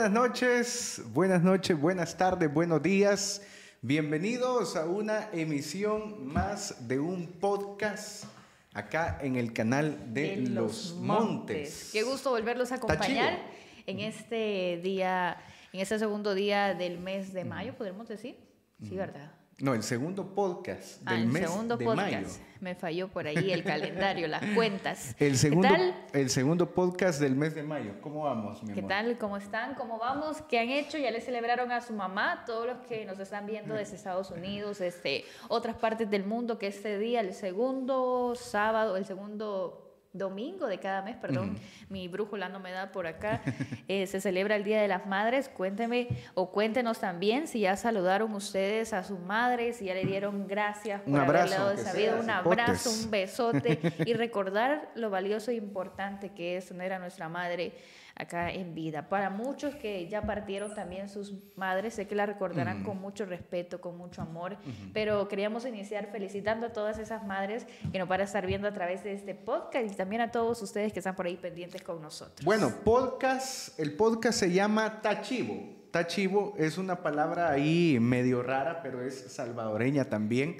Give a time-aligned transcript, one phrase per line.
[0.00, 3.42] buenas noches, buenas noches, buenas tardes, buenos días.
[3.82, 8.24] Bienvenidos a una emisión más de un podcast
[8.72, 11.90] acá en el canal de, Los, Montes.
[11.92, 13.40] Qué gusto volverlos a acompañar
[13.84, 15.36] en este día,
[15.70, 18.38] en este segundo día del mes de mayo, podemos decir.
[18.82, 19.30] Sí, ¿verdad?
[19.60, 22.12] No, el segundo podcast ah, del el mes segundo de podcast.
[22.12, 22.26] mayo.
[22.60, 25.14] Me falló por ahí el calendario, las cuentas.
[25.18, 25.94] El segundo, ¿Qué tal?
[26.12, 27.92] el segundo podcast del mes de mayo.
[28.02, 28.88] ¿Cómo vamos, mi ¿Qué amor?
[28.88, 29.18] tal?
[29.18, 29.74] ¿Cómo están?
[29.74, 30.42] ¿Cómo vamos?
[30.42, 30.98] ¿Qué han hecho?
[30.98, 32.44] ¿Ya le celebraron a su mamá?
[32.46, 36.66] Todos los que nos están viendo desde Estados Unidos, desde otras partes del mundo, que
[36.66, 41.56] este día, el segundo sábado, el segundo domingo de cada mes, perdón,
[41.88, 43.42] mi brújula no me da por acá,
[43.88, 45.48] eh, se celebra el Día de las Madres.
[45.48, 50.46] Cuénteme o cuéntenos también si ya saludaron ustedes a sus madres, si ya le dieron
[50.46, 55.50] gracias por Un abrazo, aunque esa vida, un abrazo, un besote y recordar lo valioso
[55.50, 57.72] e importante que es tener a nuestra madre
[58.20, 59.08] acá en vida.
[59.08, 63.80] Para muchos que ya partieron también sus madres, sé que la recordarán con mucho respeto,
[63.80, 64.56] con mucho amor,
[64.92, 68.72] pero queríamos iniciar felicitando a todas esas madres que nos van a estar viendo a
[68.72, 72.00] través de este podcast y también a todos ustedes que están por ahí pendientes con
[72.00, 72.44] nosotros.
[72.44, 75.80] Bueno, podcast, el podcast se llama Tachivo.
[75.90, 80.56] Tachivo es una palabra ahí medio rara, pero es salvadoreña también.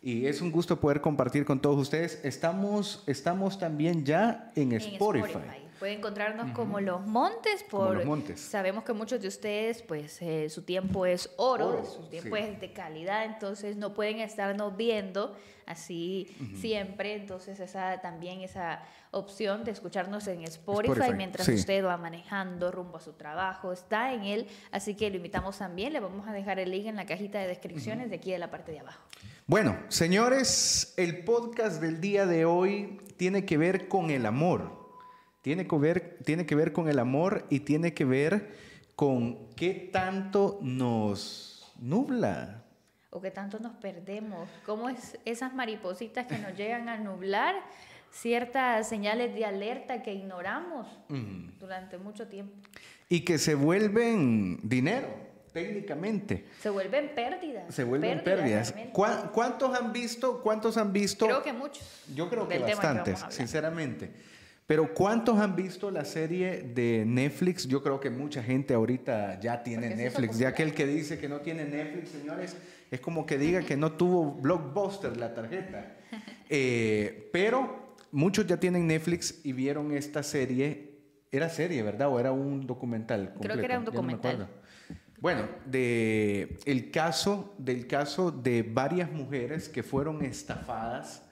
[0.00, 2.20] Y es un gusto poder compartir con todos ustedes.
[2.24, 5.61] Estamos, estamos también ya en En Spotify.
[5.82, 8.40] Pueden encontrarnos como Los Montes Como por Los Montes.
[8.40, 12.42] sabemos que muchos de ustedes pues eh, su tiempo es oro, Oro, su tiempo sí.
[12.44, 15.34] es de calidad, entonces no pueden estarnos viendo
[15.66, 21.54] así siempre, entonces esa también esa opción de escucharnos en Spotify, Spotify, mientras sí.
[21.54, 25.92] usted va manejando rumbo a su trabajo, está en él, así que lo invitamos también,
[25.92, 28.52] le vamos a dejar el link en la cajita de descripciones de aquí de la
[28.52, 29.02] parte de abajo.
[29.48, 34.81] Bueno, señores, el podcast del día de hoy tiene que ver con el amor.
[35.42, 38.54] Tiene que ver, tiene que ver con el amor y tiene que ver
[38.96, 42.62] con qué tanto nos nubla.
[43.10, 47.54] o que tanto nos perdemos, cómo es esas maripositas que nos llegan a nublar
[48.10, 50.86] ciertas señales de alerta que ignoramos
[51.60, 52.54] durante mucho tiempo.
[53.10, 55.08] Y que se vuelven dinero,
[55.52, 56.46] técnicamente.
[56.60, 57.74] Se vuelven pérdidas.
[57.74, 58.74] Se vuelven pérdidas.
[58.92, 60.40] ¿Cuá- ¿Cuántos han visto?
[60.40, 61.26] ¿Cuántos han visto?
[61.26, 62.04] Creo que muchos.
[62.14, 63.32] Yo creo que bastantes, hablar.
[63.32, 64.10] sinceramente.
[64.66, 67.66] Pero ¿cuántos han visto la serie de Netflix?
[67.66, 70.38] Yo creo que mucha gente ahorita ya tiene Porque Netflix.
[70.38, 72.56] Ya aquel que dice que no tiene Netflix, señores,
[72.90, 75.96] es como que diga que no tuvo Blockbuster la tarjeta.
[76.54, 80.98] Eh, pero muchos ya tienen Netflix y vieron esta serie.
[81.30, 82.08] Era serie, ¿verdad?
[82.10, 83.32] ¿O era un documental?
[83.40, 84.50] Creo que era un no documental.
[85.18, 91.22] Bueno, de el caso, del caso de varias mujeres que fueron estafadas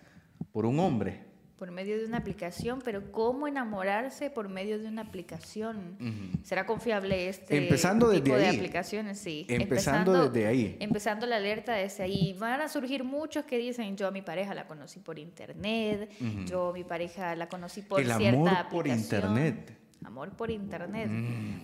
[0.53, 1.30] por un hombre.
[1.61, 5.99] Por medio de una aplicación, pero ¿cómo enamorarse por medio de una aplicación?
[6.43, 8.57] ¿Será confiable este Empezando desde tipo de ahí.
[8.57, 9.19] aplicaciones?
[9.19, 9.45] Sí.
[9.47, 10.79] Empezando desde ahí.
[10.81, 12.35] Empezando la alerta desde ahí.
[12.39, 16.11] Van a surgir muchos que dicen, yo a mi pareja la conocí por internet,
[16.47, 18.71] yo a mi pareja la conocí por El cierta amor aplicación.
[18.71, 19.80] por internet.
[20.01, 20.07] Mm.
[20.07, 21.11] Amor por internet.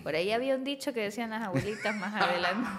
[0.03, 2.69] Por ahí había un dicho que decían las abuelitas más adelante.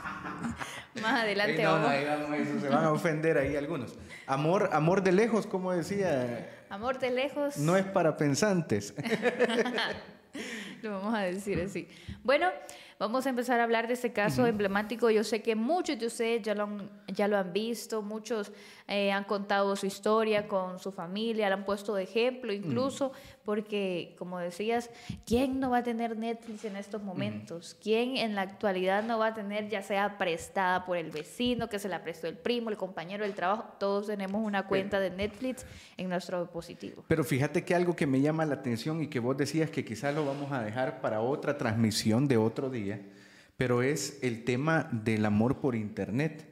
[1.02, 3.98] más adelante no, no eso, se van a ofender ahí algunos.
[4.26, 7.56] Amor, amor de lejos, como decía, Amor de lejos.
[7.56, 8.94] no es para pensantes.
[10.82, 11.88] Lo vamos a decir así.
[12.22, 12.50] Bueno,
[12.98, 15.10] vamos a empezar a hablar de este caso emblemático.
[15.10, 18.52] Yo sé que muchos de ustedes ya lo han, ya lo han visto, muchos
[18.90, 23.12] eh, han contado su historia con su familia, la han puesto de ejemplo incluso,
[23.44, 24.88] porque como decías,
[25.26, 27.76] ¿quién no va a tener Netflix en estos momentos?
[27.82, 31.78] ¿Quién en la actualidad no va a tener ya sea prestada por el vecino, que
[31.78, 33.66] se la prestó el primo, el compañero del trabajo?
[33.78, 35.66] Todos tenemos una cuenta de Netflix
[35.98, 37.04] en nuestro dispositivo.
[37.08, 40.14] Pero fíjate que algo que me llama la atención y que vos decías que quizás
[40.14, 43.02] lo vamos a dejar para otra transmisión de otro día,
[43.58, 46.47] pero es el tema del amor por internet.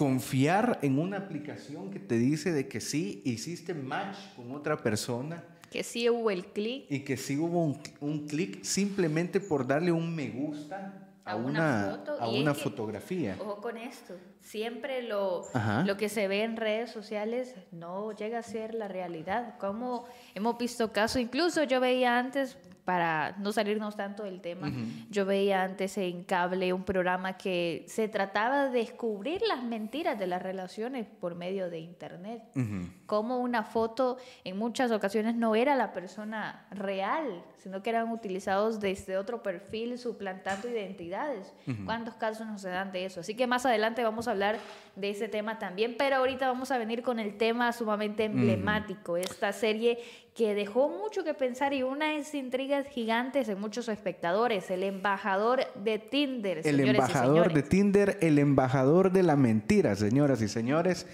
[0.00, 5.44] Confiar en una aplicación que te dice de que sí hiciste match con otra persona
[5.70, 9.92] Que sí hubo el clic y que sí hubo un, un clic simplemente por darle
[9.92, 13.36] un me gusta a, A una una, foto, a una que- fotografía.
[13.40, 14.14] Ojo con esto.
[14.40, 15.84] Siempre lo, Ajá.
[15.84, 19.58] lo que se ve en redes sociales no llega a ser la realidad.
[19.58, 22.56] Como hemos visto casos, incluso yo veía antes,
[22.90, 24.68] para no salirnos tanto del tema,
[25.10, 30.26] yo veía antes en cable un programa que se trataba de descubrir las mentiras de
[30.26, 32.42] las relaciones por medio de internet.
[32.56, 32.90] Ujú.
[33.06, 38.80] Como una foto en muchas ocasiones no era la persona real, sino que eran utilizados
[38.80, 41.54] desde otro perfil suplantando identidades.
[41.84, 43.20] ¿Cuántos casos nos se dan de eso?
[43.20, 44.58] Así que más adelante vamos a hablar
[44.96, 49.52] de ese tema también, pero ahorita vamos a venir con el tema sumamente emblemático, esta
[49.52, 49.98] serie
[50.40, 54.70] que dejó mucho que pensar y unas intrigas gigantes en muchos espectadores.
[54.70, 56.62] El embajador de Tinder.
[56.64, 61.06] El embajador de Tinder, el embajador de la mentira, señoras y señores.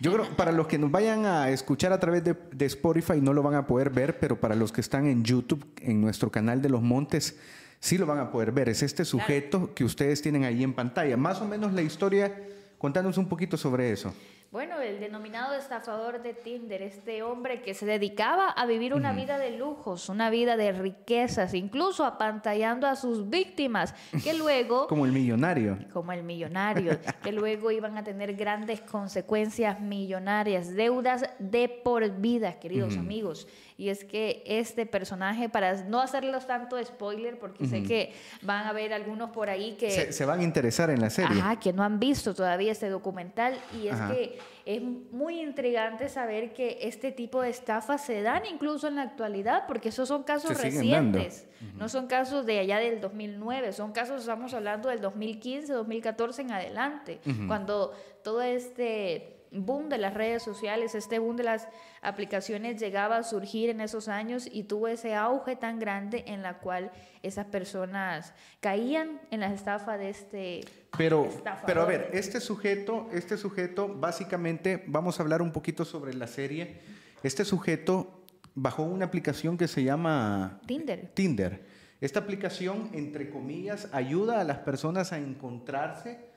[0.00, 3.34] Yo creo, para los que nos vayan a escuchar a través de, de, Spotify no
[3.34, 6.62] lo van a poder ver, pero para los que están en YouTube, en nuestro canal
[6.62, 7.38] de los Montes,
[7.78, 8.70] sí lo van a poder ver.
[8.70, 11.18] Es este sujeto que ustedes tienen ahí en pantalla.
[11.18, 12.34] Más o menos la historia,
[12.78, 14.14] contanos un poquito sobre eso.
[14.52, 19.38] Bueno, el denominado estafador de Tinder, este hombre que se dedicaba a vivir una vida
[19.38, 24.88] de lujos, una vida de riquezas, incluso apantallando a sus víctimas, que luego...
[24.88, 25.78] como el millonario.
[25.90, 32.60] Como el millonario, que luego iban a tener grandes consecuencias millonarias, deudas de por vida,
[32.60, 33.48] queridos amigos.
[33.76, 38.70] Y es que este personaje, para no hacerlos tanto spoiler, porque sé que van a
[38.70, 40.12] haber algunos por ahí que...
[40.12, 41.40] Se, van a interesar en la serie.
[41.40, 43.58] Ajá, que no han visto todavía este documental.
[43.80, 48.88] Y es que es muy intrigante saber que este tipo de estafas se dan incluso
[48.88, 51.46] en la actualidad, porque esos son casos recientes.
[51.76, 56.50] No son casos de allá del 2009, son casos, estamos hablando del 2015, 2014 en
[56.52, 57.92] adelante, cuando
[58.22, 61.68] todo este boom de las redes sociales, este boom de las
[62.00, 66.58] aplicaciones llegaba a surgir en esos años y tuvo ese auge tan grande en la
[66.58, 66.90] cual
[67.22, 70.60] esas personas caían en la estafa de este
[70.96, 71.28] pero
[71.66, 76.26] pero a ver este sujeto este sujeto básicamente vamos a hablar un poquito sobre la
[76.26, 76.80] serie.
[77.22, 78.24] Este sujeto
[78.54, 81.10] bajó una aplicación que se llama Tinder.
[81.14, 81.64] Tinder.
[82.00, 86.31] Esta aplicación entre comillas ayuda a las personas a encontrarse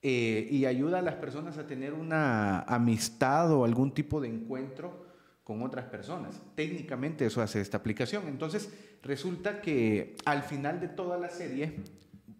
[0.00, 5.06] eh, y ayuda a las personas a tener una amistad o algún tipo de encuentro
[5.42, 6.40] con otras personas.
[6.54, 8.28] Técnicamente eso hace esta aplicación.
[8.28, 8.68] Entonces
[9.02, 11.76] resulta que al final de toda la serie,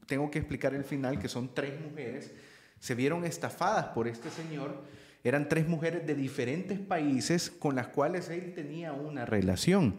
[0.07, 2.33] tengo que explicar el final, que son tres mujeres,
[2.79, 4.83] se vieron estafadas por este señor.
[5.25, 9.97] Eran tres mujeres de diferentes países con las cuales él tenía una relación.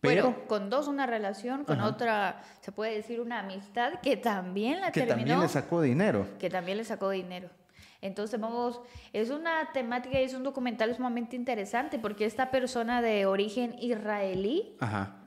[0.00, 4.92] Pero con dos una relación, con otra se puede decir una amistad que también la
[4.92, 5.16] que terminó.
[5.16, 6.26] Que también le sacó dinero.
[6.38, 7.48] Que también le sacó dinero.
[8.00, 8.80] Entonces vamos,
[9.12, 14.76] es una temática y es un documental sumamente interesante porque esta persona de origen israelí,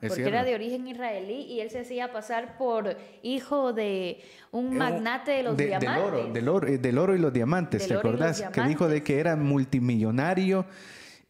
[0.00, 4.22] porque era de origen israelí y él se hacía pasar por hijo de
[4.52, 5.90] un magnate de los diamantes.
[5.92, 8.40] Del oro, del oro, del oro y los diamantes, ¿te acordás?
[8.50, 10.64] Que dijo de que era multimillonario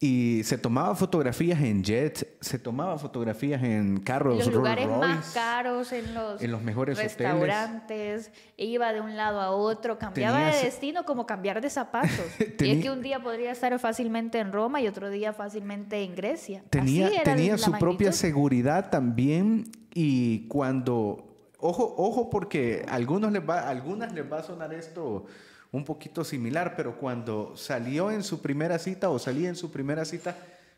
[0.05, 4.33] y se tomaba fotografías en jets, se tomaba fotografías en carros.
[4.33, 8.29] En los lugares más caros, en los, en los mejores restaurantes.
[8.57, 12.25] Iba de un lado a otro, cambiaba de destino como cambiar de zapatos.
[12.59, 16.15] y es que un día podría estar fácilmente en Roma y otro día fácilmente en
[16.17, 16.65] Grecia.
[16.69, 21.29] Tenía, tenía su propia seguridad también y cuando...
[21.59, 25.27] Ojo, ojo porque a algunos les va, a algunas les va a sonar esto
[25.73, 30.05] un poquito similar, pero cuando salió en su primera cita o salía en su primera
[30.05, 30.37] cita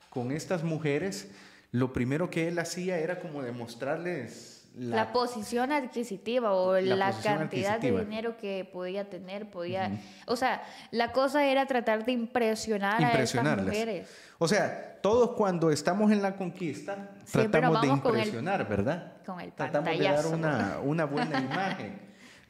[0.10, 1.30] con estas mujeres,
[1.72, 7.92] lo primero que él hacía era como demostrarles la, posición adquisitiva o la, cantidad de
[7.92, 9.92] dinero que podía tener, podía,
[10.28, 14.08] o sea, la cosa era tratar de impresionar a estas mujeres.
[14.38, 19.14] O sea, todos cuando estamos en la conquista tratamos de impresionar, ¿verdad?
[19.26, 22.00] Con el Tratamos de dar una, una buena imagen.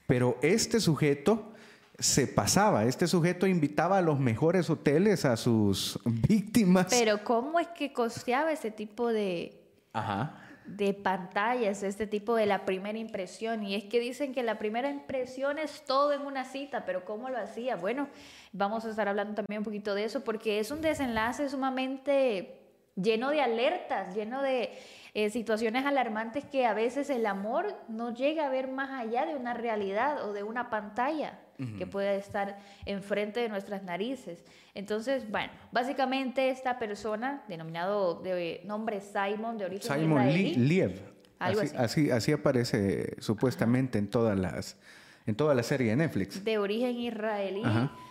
[0.05, 1.54] Pero este sujeto
[1.99, 2.85] se pasaba.
[2.85, 6.87] Este sujeto invitaba a los mejores hoteles a sus víctimas.
[6.89, 9.61] Pero ¿cómo es que costeaba ese tipo de,
[10.65, 13.63] de pantallas, este tipo de la primera impresión?
[13.63, 17.29] Y es que dicen que la primera impresión es todo en una cita, pero ¿cómo
[17.29, 17.75] lo hacía?
[17.75, 18.09] Bueno,
[18.51, 22.61] vamos a estar hablando también un poquito de eso porque es un desenlace sumamente
[22.95, 24.77] lleno de alertas, lleno de
[25.13, 29.35] eh, situaciones alarmantes que a veces el amor no llega a ver más allá de
[29.35, 31.39] una realidad o de una pantalla
[31.77, 34.43] que pueda estar enfrente de nuestras narices.
[34.73, 40.99] Entonces, bueno, básicamente esta persona, denominado de nombre Simon, de origen Simon Liev.
[41.39, 42.31] así, así.
[42.31, 44.77] aparece supuestamente en todas las
[45.27, 46.43] en toda la serie de Netflix.
[46.43, 47.63] De origen israelí,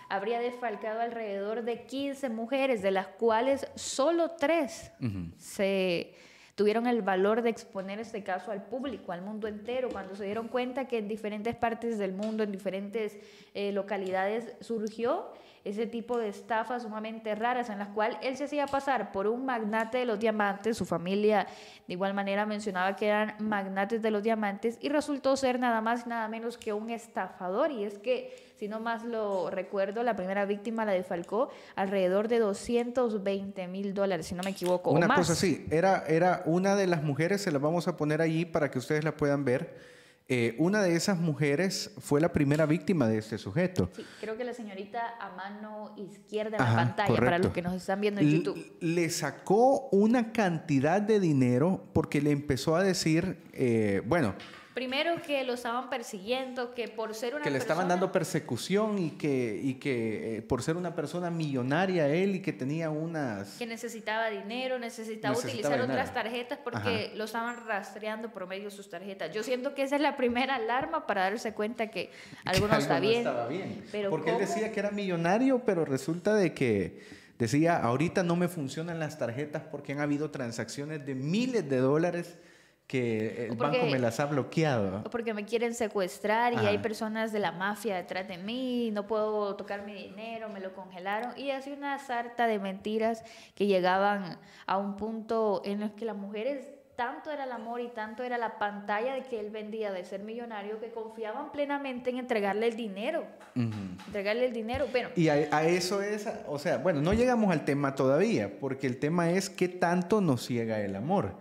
[0.08, 4.90] habría desfalcado alrededor de 15 mujeres, de las cuales solo tres
[5.38, 6.14] se
[6.54, 10.48] tuvieron el valor de exponer este caso al público, al mundo entero, cuando se dieron
[10.48, 13.16] cuenta que en diferentes partes del mundo, en diferentes
[13.54, 15.32] eh, localidades surgió
[15.64, 19.46] ese tipo de estafas sumamente raras en las cuales él se hacía pasar por un
[19.46, 21.46] magnate de los diamantes, su familia
[21.86, 26.04] de igual manera mencionaba que eran magnates de los diamantes y resultó ser nada más
[26.04, 30.14] y nada menos que un estafador y es que si no más lo recuerdo, la
[30.14, 34.90] primera víctima la defalcó alrededor de 220 mil dólares, si no me equivoco.
[34.90, 38.44] Una cosa así, era, era una de las mujeres, se la vamos a poner allí
[38.44, 39.94] para que ustedes la puedan ver.
[40.26, 43.90] Eh, una de esas mujeres fue la primera víctima de este sujeto.
[43.94, 47.74] Sí, creo que la señorita a mano izquierda en la pantalla, para los que nos
[47.74, 48.76] están viendo en YouTube.
[48.80, 54.34] Le sacó una cantidad de dinero porque le empezó a decir, eh, bueno,
[54.74, 59.10] Primero que lo estaban persiguiendo, que por ser una Que le estaban dando persecución y
[59.12, 63.56] que, y que eh, por ser una persona millonaria él y que tenía unas...
[63.56, 68.90] Que necesitaba dinero, necesitaba, utilizar otras tarjetas porque lo estaban rastreando por medio de sus
[68.90, 69.32] tarjetas.
[69.32, 72.10] Yo siento que esa es la primera alarma para darse cuenta que
[72.44, 73.18] algo no está bien.
[73.18, 73.84] Estaba bien.
[74.10, 77.00] porque él decía que era millonario, pero resulta de que
[77.38, 82.38] decía, ahorita no me funcionan las tarjetas porque han habido transacciones de miles de dólares
[82.86, 85.02] que el banco me las ha bloqueado.
[85.04, 89.06] O porque me quieren secuestrar y hay personas de la mafia detrás de mí, no
[89.06, 91.36] puedo tocar mi dinero, me lo congelaron.
[91.38, 93.24] Y así una sarta de mentiras
[93.54, 97.88] que llegaban a un punto en el que las mujeres tanto era el amor y
[97.88, 102.18] tanto era la pantalla de que él vendía de ser millonario que confiaban plenamente en
[102.18, 103.24] entregarle el dinero.
[103.56, 105.10] Entregarle el dinero, pero...
[105.16, 108.98] Y a, a, eso es, o sea, bueno, no llegamos al tema todavía, porque el
[108.98, 111.34] tema es qué tanto nos ciega el amor.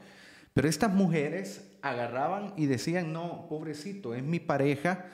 [0.54, 5.06] Pero estas mujeres agarraban y decían, no, pobrecito, es mi pareja,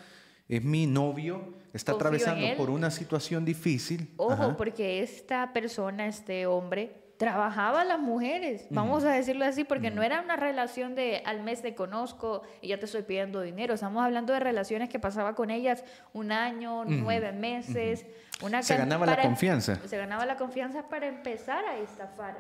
[0.48, 4.13] es mi novio, está atravesando por una situación difícil.
[4.17, 9.91] Ojo, porque esta persona, este hombre, trabajaba a las mujeres, vamos a decirlo así, porque
[9.91, 13.74] no era una relación de al mes te conozco y ya te estoy pidiendo dinero,
[13.74, 18.05] estamos hablando de relaciones que pasaba con ellas un año, nueve meses,
[18.41, 19.79] una Se ganaba la confianza.
[19.86, 22.38] Se ganaba la confianza para empezar a estafar.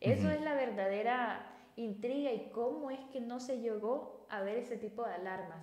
[0.00, 1.44] Eso es la verdadera
[1.80, 5.58] intriga y cómo es que no se llegó a ver ese tipo de alarmas.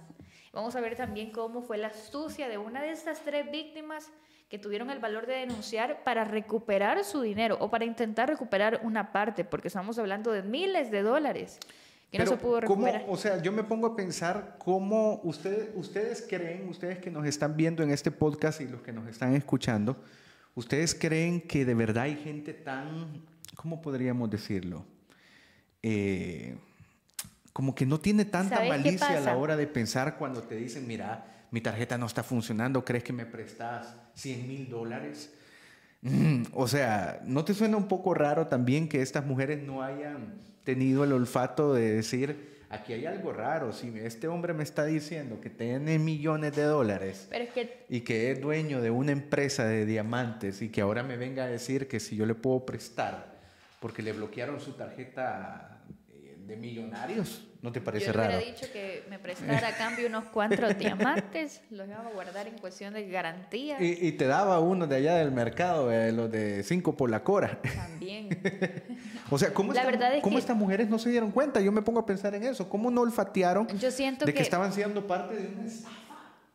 [0.53, 4.11] Vamos a ver también cómo fue la astucia de una de estas tres víctimas
[4.49, 9.11] que tuvieron el valor de denunciar para recuperar su dinero o para intentar recuperar una
[9.11, 11.59] parte, porque estamos hablando de miles de dólares
[12.11, 13.05] que no se pudo recuperar.
[13.09, 17.57] o sea, yo me pongo a pensar cómo ustedes, ustedes creen, ustedes que nos están
[17.57, 19.97] viendo en este podcast y los que nos están escuchando,
[20.55, 24.85] ustedes creen que de verdad hay gente tan, ¿cómo podríamos decirlo?
[25.83, 26.57] Eh,
[27.53, 31.47] como que no tiene tanta malicia a la hora de pensar cuando te dicen, mira,
[31.49, 35.33] mi tarjeta no está funcionando, ¿crees que me prestas 100 mil dólares?
[36.01, 40.35] Mm, o sea, ¿no te suena un poco raro también que estas mujeres no hayan
[40.63, 45.41] tenido el olfato de decir, aquí hay algo raro, si este hombre me está diciendo
[45.41, 47.27] que tiene millones de dólares
[47.89, 51.47] y que es dueño de una empresa de diamantes y que ahora me venga a
[51.47, 53.36] decir que si yo le puedo prestar
[53.79, 57.43] porque le bloquearon su tarjeta eh, de millonarios.
[57.61, 58.33] ¿No te parece raro?
[58.33, 62.47] Yo le dicho que me prestara a cambio unos cuantos diamantes, los iba a guardar
[62.47, 63.77] en cuestión de garantía.
[63.79, 67.59] Y, te daba uno de allá del mercado, eh, los de cinco por la cora.
[67.75, 68.29] También.
[69.31, 69.73] o sea, ¿cómo,
[70.21, 71.59] ¿cómo estas mujeres no se dieron cuenta?
[71.59, 72.69] Yo me pongo a pensar en eso.
[72.69, 75.69] ¿Cómo no olfatearon yo siento de que, estaban siendo parte de una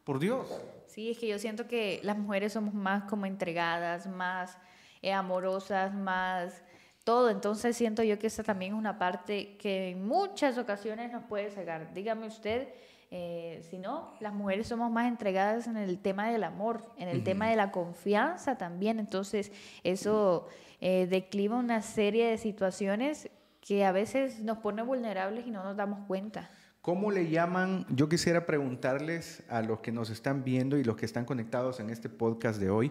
[0.04, 0.46] Por Dios.
[0.86, 4.56] Sí, es que yo siento que las mujeres somos más como entregadas, más
[5.00, 6.62] eh, amorosas, más
[7.04, 7.30] todo.
[7.30, 11.50] Entonces siento yo que esta también es una parte que en muchas ocasiones nos puede
[11.50, 11.92] cegar.
[11.94, 12.68] Dígame usted,
[13.10, 17.24] eh, si no, las mujeres somos más entregadas en el tema del amor, en el
[17.24, 18.98] tema de la confianza también.
[18.98, 19.52] Entonces
[19.84, 20.48] eso
[20.80, 23.30] eh, decliva una serie de situaciones
[23.60, 26.50] que a veces nos pone vulnerables y no nos damos cuenta.
[26.80, 27.86] ¿Cómo le llaman?
[27.90, 31.90] Yo quisiera preguntarles a los que nos están viendo y los que están conectados en
[31.90, 32.90] este podcast de hoy,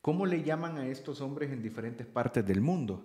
[0.00, 3.04] ¿cómo le llaman a estos hombres en diferentes partes del mundo?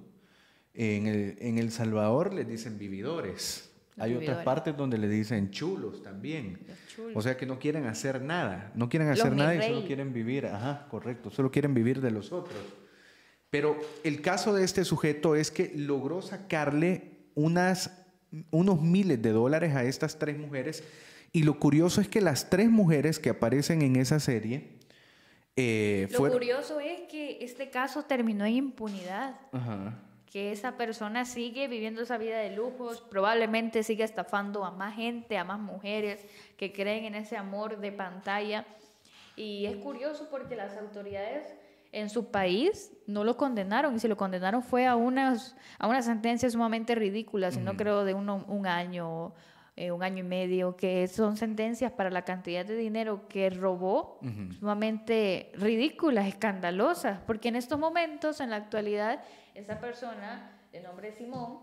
[0.78, 3.72] En el, en el Salvador les dicen vividores.
[3.98, 6.60] Hay otras partes donde le dicen chulos también.
[7.14, 8.72] O sea que no quieren hacer nada.
[8.76, 10.48] No quieren hacer nada y solo quieren vivir.
[10.48, 11.30] Ajá, correcto.
[11.30, 12.60] Solo quieren vivir de los otros.
[13.50, 18.06] Pero el caso de este sujeto es que logró sacarle unas,
[18.52, 20.84] unos miles de dólares a estas tres mujeres.
[21.32, 24.80] Y lo curioso es que las tres mujeres que aparecen en esa serie.
[25.56, 29.40] Eh, lo curioso es que este caso terminó en impunidad.
[29.54, 30.05] Ajá
[30.36, 35.38] que esa persona sigue viviendo esa vida de lujos, probablemente sigue estafando a más gente,
[35.38, 36.28] a más mujeres
[36.58, 38.66] que creen en ese amor de pantalla.
[39.38, 41.56] Y es curioso porque las autoridades
[41.94, 46.02] en su país no lo condenaron y si lo condenaron fue a unas, a una
[46.02, 49.34] sentencia sumamente ridícula, si no creo de un año
[49.78, 54.20] eh, un año y medio, que son sentencias para la cantidad de dinero que robó,
[54.58, 59.22] sumamente ridículas, escandalosas, porque en estos momentos, en la actualidad,
[59.56, 61.60] esa persona de nombre Simón,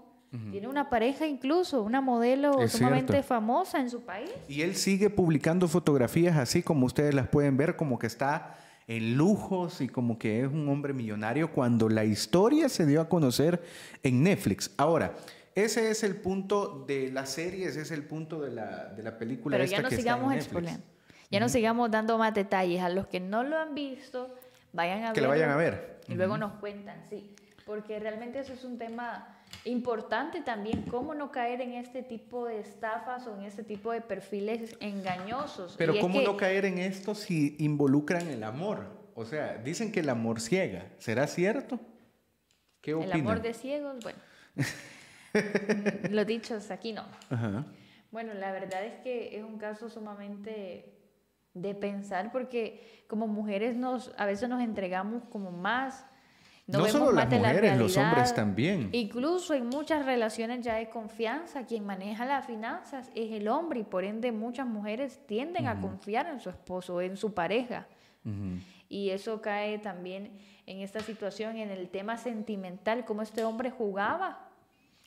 [0.50, 4.30] Tiene una pareja incluso, una modelo sumamente famosa en su país.
[4.49, 8.56] Y él sigue publicando fotografías así como ustedes las pueden ver, como que está
[8.87, 13.11] en lujos y como que es un hombre millonario cuando la historia se dio a
[13.11, 13.62] conocer
[14.02, 14.70] en Netflix.
[14.78, 15.14] Ahora,
[15.54, 19.18] Ese es el punto de la serie, ese es el punto de la, de la
[19.18, 19.58] película.
[19.58, 20.82] Pero ya no sigamos explorando.
[21.30, 22.80] Ya no sigamos dando más detalles.
[22.82, 24.34] A los que no lo han visto,
[24.72, 26.00] vayan a Que lo vayan a ver.
[26.08, 27.34] Y luego nos cuentan, sí.
[27.66, 32.61] Porque realmente eso es un tema importante también, cómo no caer en este tipo de
[32.61, 35.76] estafas o en este tipo de perfiles engañosos.
[35.78, 38.87] Pero cómo no caer en esto si involucran el amor.
[39.14, 40.87] O sea, dicen que el amor ciega.
[40.99, 41.78] ¿Será cierto?
[42.81, 43.16] ¿Qué opinan?
[43.16, 44.19] El amor de ciegos, bueno.
[46.11, 47.04] Lo dicho, aquí no.
[48.11, 50.92] Bueno, la verdad es que es un caso sumamente
[51.54, 56.07] de pensar porque como mujeres nos a veces nos entregamos como más
[56.66, 58.88] no, solo las mujeres, los hombres también.
[58.92, 63.85] Incluso en muchas relaciones ya de confianza, quien maneja las finanzas es el hombre y
[63.85, 67.87] por ende muchas mujeres tienden a confiar en su esposo, en su pareja.
[68.88, 74.49] Y eso cae también en esta situación, en el tema sentimental, cómo este hombre jugaba.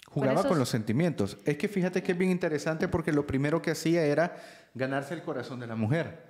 [0.07, 1.37] Jugaba con los sentimientos.
[1.45, 4.35] Es que fíjate que es bien interesante porque lo primero que hacía era
[4.73, 6.24] ganarse el corazón de la mujer.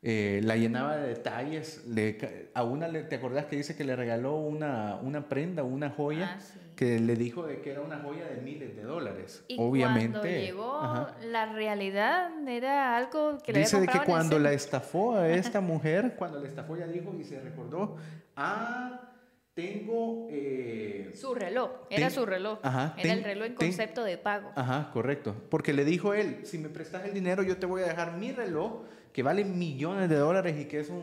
[0.00, 1.84] Eh, la llenaba de detalles.
[2.54, 6.38] a una, le, ¿te acordás que dice que le regaló una, una prenda, una joya?
[6.38, 9.44] Ah, que le dijo de que era una joya de miles de dólares.
[9.48, 10.20] Y Obviamente.
[10.20, 15.28] Cuando llegó, la realidad era algo que le Dice de que cuando la estafó a
[15.28, 17.96] esta mujer, cuando la estafó, ella dijo y se recordó,
[18.36, 19.00] ah,
[19.54, 20.28] tengo...
[20.30, 22.60] Eh, su reloj, era su reloj.
[22.62, 24.52] era el reloj en concepto de pago.
[24.54, 25.34] Ajá, correcto.
[25.50, 28.30] Porque le dijo él, si me prestas el dinero, yo te voy a dejar mi
[28.30, 28.84] reloj
[29.18, 31.02] que vale millones de dólares y que es un...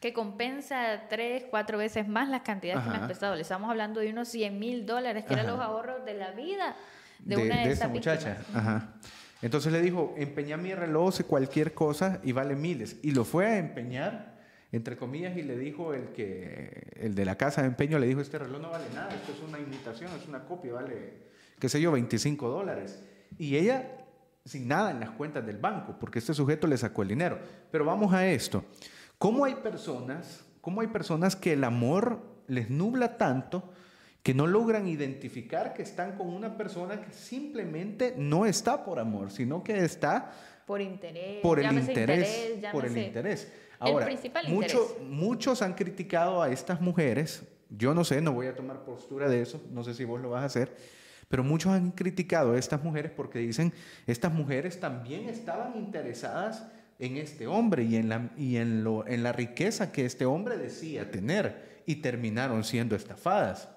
[0.00, 3.34] Que compensa tres, cuatro veces más las cantidades que me has prestado.
[3.34, 6.74] Le estamos hablando de unos 100 mil dólares, que eran los ahorros de la vida
[7.18, 8.38] de, una de, de muchacha.
[8.54, 8.94] Ajá.
[9.42, 12.96] Entonces le dijo, empeña mi reloj, cualquier cosa y vale miles.
[13.02, 14.38] Y lo fue a empeñar,
[14.72, 18.22] entre comillas, y le dijo el que el de la casa de empeño, le dijo,
[18.22, 21.12] este reloj no vale nada, esto es una imitación, es una copia, vale,
[21.58, 23.02] qué sé yo, 25 dólares.
[23.36, 23.97] Y ella
[24.48, 27.38] sin nada en las cuentas del banco, porque este sujeto le sacó el dinero.
[27.70, 28.64] Pero vamos a esto.
[29.18, 33.70] ¿Cómo hay personas, cómo hay personas que el amor les nubla tanto
[34.22, 39.30] que no logran identificar que están con una persona que simplemente no está por amor,
[39.30, 40.32] sino que está
[40.66, 43.52] por interés, por el interés, por el interés.
[43.78, 44.08] Ahora,
[45.02, 47.42] muchos han criticado a estas mujeres.
[47.70, 50.30] Yo no sé, no voy a tomar postura de eso, no sé si vos lo
[50.30, 50.74] vas a hacer
[51.28, 53.72] pero muchos han criticado a estas mujeres porque dicen,
[54.06, 56.66] estas mujeres también estaban interesadas
[56.98, 60.56] en este hombre y en la, y en lo, en la riqueza que este hombre
[60.56, 63.68] decía tener y terminaron siendo estafadas.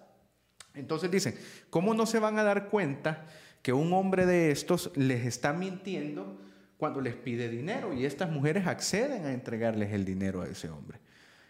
[0.74, 1.36] Entonces dicen,
[1.70, 3.26] ¿cómo no se van a dar cuenta
[3.62, 6.42] que un hombre de estos les está mintiendo
[6.78, 11.00] cuando les pide dinero y estas mujeres acceden a entregarles el dinero a ese hombre?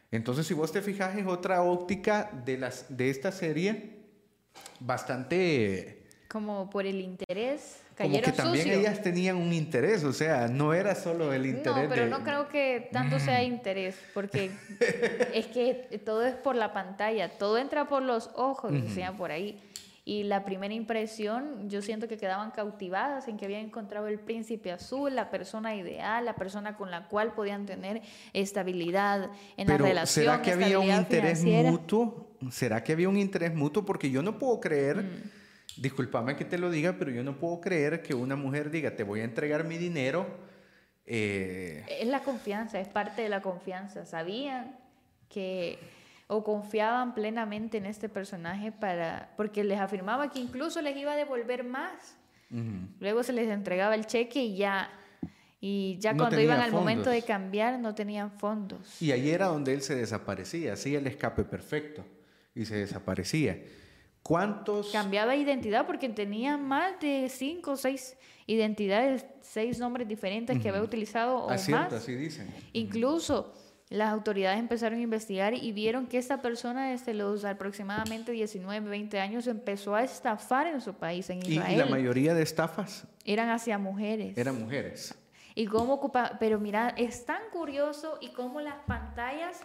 [0.10, 4.01] Entonces, si vos te fijas, es otra óptica de, las, de esta serie
[4.80, 6.04] bastante...
[6.28, 7.82] Como por el interés.
[7.98, 11.84] Como que también ellas tenían un interés, o sea, no era solo el interés.
[11.84, 13.44] No, pero no creo que tanto sea mm.
[13.44, 14.50] interés, porque
[15.34, 19.62] es que todo es por la pantalla, todo entra por los ojos, uh por ahí.
[20.04, 24.72] Y la primera impresión, yo siento que quedaban cautivadas en que habían encontrado el príncipe
[24.72, 28.02] azul, la persona ideal, la persona con la cual podían tener
[28.34, 30.26] estabilidad en la relación.
[30.26, 32.36] ¿Será que había un interés mutuo?
[32.50, 33.86] ¿Será que había un interés mutuo?
[33.86, 35.82] Porque yo no puedo creer, mm.
[35.82, 39.04] discúlpame que te lo diga, pero yo no puedo creer que una mujer diga, te
[39.04, 40.26] voy a entregar mi dinero.
[41.06, 44.04] Eh, es la confianza, es parte de la confianza.
[44.08, 44.80] Sabían
[45.30, 45.78] que
[46.34, 51.18] o confiaban plenamente en este personaje para porque les afirmaba que incluso les iba a
[51.18, 52.16] devolver más.
[53.00, 54.90] Luego se les entregaba el cheque y ya
[55.60, 59.02] y ya cuando iban al momento de cambiar no tenían fondos.
[59.02, 62.06] Y ahí era donde él se desaparecía, hacía el escape perfecto
[62.56, 63.62] y se desaparecía.
[64.24, 64.90] ¿Cuántos?
[64.92, 68.16] Cambiaba identidad porque tenía más de cinco o seis
[68.48, 71.92] identidades, seis nombres diferentes que había utilizado o ah, más.
[71.92, 72.48] Así dicen.
[72.72, 73.54] Incluso
[73.92, 79.20] las autoridades empezaron a investigar y vieron que esta persona desde los aproximadamente 19, 20
[79.20, 81.74] años empezó a estafar en su país, en Israel.
[81.74, 83.06] ¿Y la mayoría de estafas?
[83.26, 84.38] Eran hacia mujeres.
[84.38, 85.14] Eran mujeres.
[85.56, 89.60] Y cómo ocupa, pero mira, es tan curioso y cómo las pantallas,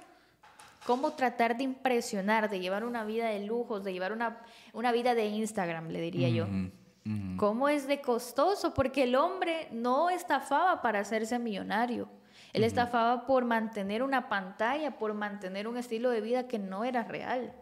[0.84, 5.14] cómo tratar de impresionar, de llevar una vida de lujos, de llevar una, una vida
[5.14, 6.48] de Instagram, le diría yo.
[7.36, 12.08] Cómo es de costoso, porque el hombre no estafaba para hacerse millonario.
[12.56, 17.04] Él estafaba por mantener una pantalla, por mantener un estilo de vida que no era
[17.04, 17.52] real.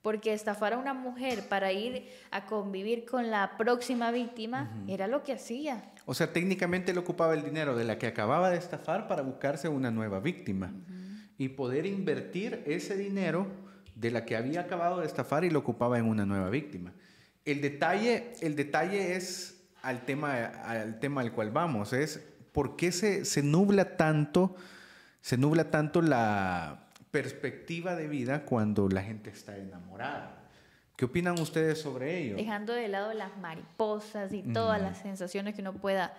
[0.00, 5.22] Porque estafar a una mujer para ir a convivir con la próxima víctima era lo
[5.22, 5.92] que hacía.
[6.06, 9.68] O sea, técnicamente él ocupaba el dinero de la que acababa de estafar para buscarse
[9.68, 10.72] una nueva víctima
[11.36, 13.46] y poder invertir ese dinero
[13.94, 16.94] de la que había acabado de estafar y lo ocupaba en una nueva víctima.
[17.44, 22.26] El detalle, el detalle es al tema, al tema al cual vamos, es
[22.56, 24.56] por qué se, se nubla tanto,
[25.20, 30.48] se nubla tanto la perspectiva de vida cuando la gente está enamorada.
[30.96, 32.36] ¿Qué opinan ustedes sobre ello?
[32.36, 36.14] Dejando de lado las mariposas y todas las sensaciones que uno pueda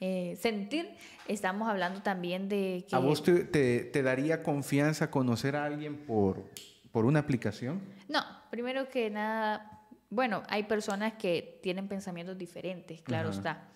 [0.00, 0.88] eh, sentir,
[1.28, 2.96] estamos hablando también de que...
[2.96, 6.46] ¿A vos te, te, daría confianza conocer a alguien por,
[6.92, 7.82] por una aplicación?
[8.08, 13.68] No, primero que nada, bueno, hay personas que tienen pensamientos diferentes, claro está,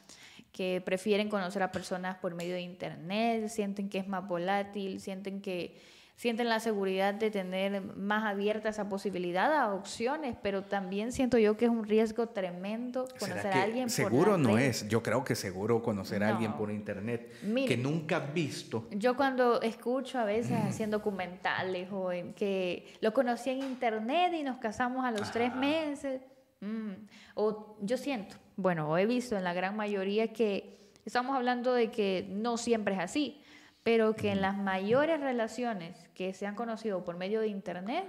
[0.59, 5.41] que prefieren conocer a personas por medio de internet, sienten que es más volátil, sienten
[5.41, 5.77] que
[6.17, 11.57] sienten la seguridad de tener más abierta esa posibilidad a opciones, pero también siento yo
[11.57, 15.81] que es un riesgo tremendo conocer a alguien seguro no es, yo creo que seguro
[15.81, 18.89] conocer a alguien por internet que nunca has visto.
[18.91, 24.43] Yo cuando escucho a veces haciendo documentales o en que lo conocí en internet y
[24.43, 26.21] nos casamos a los tres meses,
[26.61, 26.95] mm,
[27.37, 32.27] o yo siento, bueno, he visto en la gran mayoría que estamos hablando de que
[32.29, 33.43] no siempre es así
[33.89, 38.05] pero que en las mayores relaciones que se han conocido por medio de Internet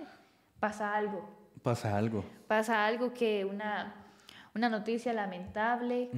[0.59, 1.25] pasa algo.
[1.63, 2.25] Pasa algo.
[2.47, 3.95] Pasa algo que una,
[4.53, 6.09] una noticia lamentable,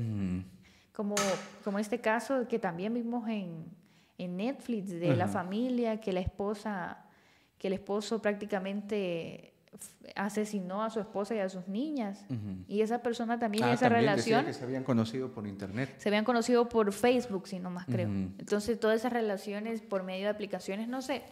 [0.93, 1.13] como,
[1.63, 3.65] como este caso que también vimos en,
[4.17, 7.05] en Netflix de la familia, que la esposa,
[7.59, 9.50] que el esposo prácticamente
[10.15, 12.25] asesinó a su esposa y a sus niñas.
[12.67, 14.45] Y esa persona también, ah, esa relación...
[14.45, 15.93] que se habían conocido por internet.
[15.97, 18.07] Se habían conocido por Facebook, si no más creo.
[18.07, 21.23] Entonces, todas esas relaciones por medio de aplicaciones, no sé,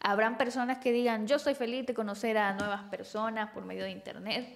[0.00, 3.90] habrán personas que digan, yo soy feliz de conocer a nuevas personas por medio de
[3.90, 4.48] internet,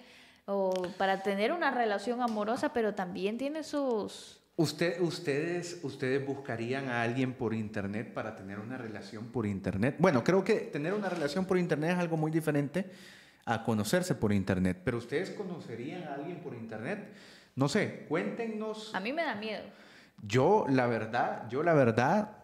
[0.45, 4.39] o para tener una relación amorosa, pero también tiene sus...
[4.55, 9.95] Usted, ustedes, ¿Ustedes buscarían a alguien por internet para tener una relación por internet?
[9.97, 12.85] Bueno, creo que tener una relación por internet es algo muy diferente
[13.45, 14.81] a conocerse por internet.
[14.83, 17.13] Pero ustedes conocerían a alguien por internet.
[17.55, 18.93] No sé, cuéntenos.
[18.95, 19.63] A mí me da miedo.
[20.21, 22.37] Yo, la verdad, yo la verdad,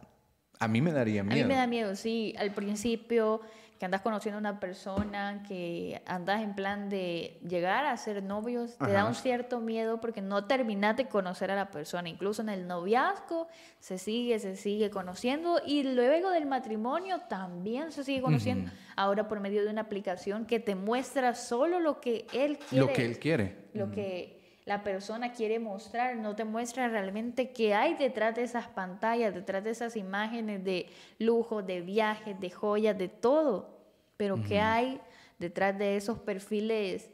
[0.60, 1.40] a mí me daría miedo.
[1.40, 2.36] A mí me da miedo, sí.
[2.38, 3.42] Al principio
[3.80, 8.78] que andas conociendo a una persona, que andas en plan de llegar a ser novios,
[8.78, 12.10] te da un cierto miedo porque no terminas de conocer a la persona.
[12.10, 13.48] Incluso en el noviazgo
[13.80, 18.70] se sigue, se sigue conociendo y luego del matrimonio también se sigue conociendo.
[18.98, 22.86] Ahora por medio de una aplicación que te muestra solo lo que él quiere.
[22.86, 23.56] Lo que él quiere.
[23.74, 24.39] Lo que
[24.70, 29.64] la persona quiere mostrar, no te muestra realmente qué hay detrás de esas pantallas, detrás
[29.64, 30.86] de esas imágenes de
[31.18, 33.80] lujo, de viajes, de joyas, de todo,
[34.16, 35.02] pero qué hay
[35.40, 37.10] detrás de esos perfiles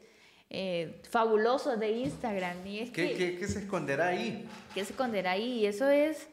[0.50, 2.66] eh, fabulosos de Instagram.
[2.66, 4.46] Y es ¿Qué, que, ¿Qué se esconderá ahí?
[4.74, 5.60] ¿Qué se esconderá ahí?
[5.60, 6.28] Y eso es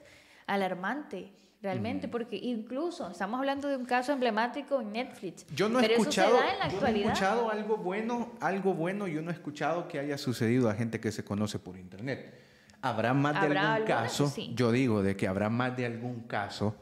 [0.45, 1.31] alarmante
[1.63, 5.45] realmente, porque incluso estamos hablando de un caso emblemático en Netflix.
[5.55, 9.97] Yo no he escuchado, he escuchado algo bueno, algo bueno, yo no he escuchado que
[9.97, 12.33] haya sucedido a gente que se conoce por internet.
[12.81, 16.75] Habrá más de algún caso, yo digo, de que habrá más de algún caso,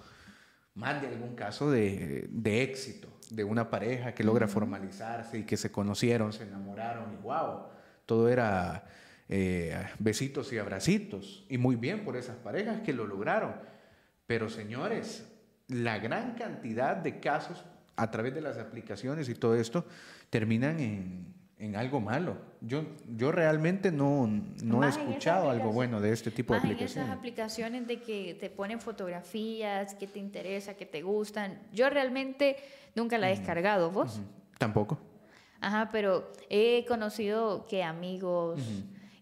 [0.74, 5.58] más de algún caso de, de éxito, de una pareja que logra formalizarse y que
[5.58, 7.68] se conocieron, se enamoraron y wow,
[8.08, 8.86] todo era
[9.30, 11.46] eh, besitos y abracitos.
[11.50, 13.70] Y muy bien por esas parejas que lo lograron
[14.32, 15.28] pero señores,
[15.68, 17.66] la gran cantidad de casos
[17.98, 19.84] a través de las aplicaciones y todo esto
[20.30, 22.38] terminan en, algo malo.
[22.62, 24.26] Yo, yo realmente no,
[24.64, 26.96] no he escuchado algo bueno de este tipo de aplicaciones.
[26.96, 31.60] En esas aplicaciones de que te ponen fotografías, que te interesa, que te gustan.
[31.74, 32.56] Yo realmente
[32.96, 33.92] nunca la he descargado.
[33.92, 34.22] ¿Vos?
[34.58, 34.98] Tampoco.
[35.60, 38.62] Ajá, pero he conocido que amigos...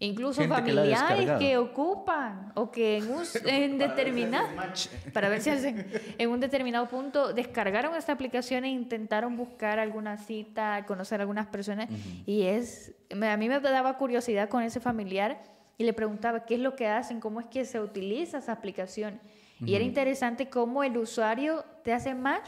[0.01, 4.47] Incluso familiares que, ocupan o que en un en determinado
[5.13, 5.85] para ver si hacen
[6.17, 11.47] en un determinado punto descargaron esta aplicación e intentaron buscar alguna cita, conocer a algunas
[11.47, 11.89] personas
[12.25, 15.43] y es a mí me daba curiosidad con ese familiar
[15.77, 19.19] y le preguntaba qué es lo que hacen, cómo es que se utiliza esa aplicación.
[19.65, 22.47] Y era interesante cómo el usuario te hace match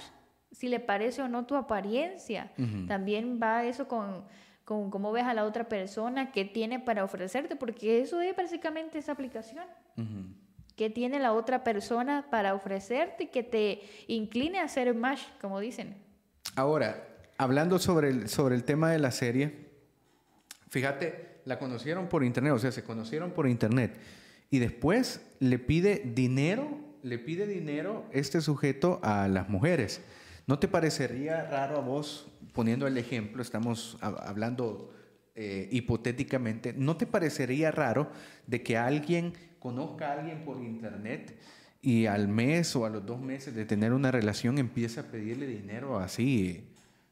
[0.51, 2.51] si le parece o no tu apariencia.
[2.87, 4.25] También va eso con
[4.71, 8.99] con cómo ves a la otra persona, qué tiene para ofrecerte, porque eso es básicamente
[8.99, 9.65] esa aplicación.
[10.77, 15.97] ¿Qué tiene la otra persona para ofrecerte que te incline a hacer más, como dicen?
[16.55, 17.05] Ahora,
[17.37, 19.71] hablando sobre el, sobre el tema de la serie,
[20.69, 23.99] fíjate, la conocieron por internet, o sea, se conocieron por internet,
[24.49, 30.01] y después le pide dinero, le pide dinero este sujeto a las mujeres.
[30.51, 34.93] ¿No te parecería raro a vos poniendo el ejemplo, estamos hablando
[35.33, 38.11] eh, hipotéticamente, ¿no te parecería raro
[38.47, 41.39] de que alguien conozca a alguien por internet
[41.81, 45.47] y al mes o a los dos meses de tener una relación empiece a pedirle
[45.47, 46.67] dinero así,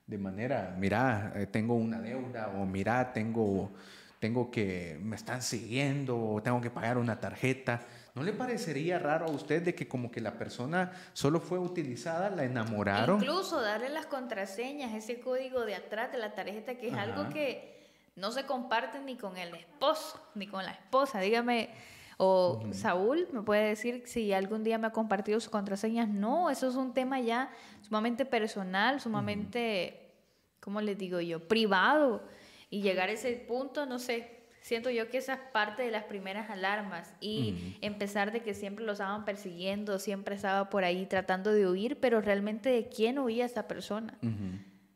[0.06, 3.72] de manera, mira, eh, tengo una deuda o mira, tengo,
[4.20, 7.88] tengo que, me están siguiendo o tengo que pagar una tarjeta.
[8.20, 12.30] ¿No le parecería raro a usted de que como que la persona solo fue utilizada,
[12.30, 13.24] la enamoraron?
[13.24, 17.80] Incluso darle las contraseñas, ese código de atrás de la tarjeta, que es algo que
[18.18, 21.22] no se comparte ni con el esposo, ni con la esposa.
[21.22, 21.70] Dígame,
[22.18, 26.10] o Saúl me puede decir si algún día me ha compartido sus contraseñas.
[26.10, 27.50] No, eso es un tema ya
[27.84, 30.12] sumamente personal, sumamente,
[30.60, 31.48] ¿cómo les digo yo?
[31.48, 32.22] Privado.
[32.70, 36.04] Y llegar a ese punto, no sé, siento yo que esa es parte de las
[36.04, 41.52] primeras alarmas y empezar de que siempre lo estaban persiguiendo, siempre estaba por ahí tratando
[41.54, 44.18] de huir, pero realmente de quién huía esa persona.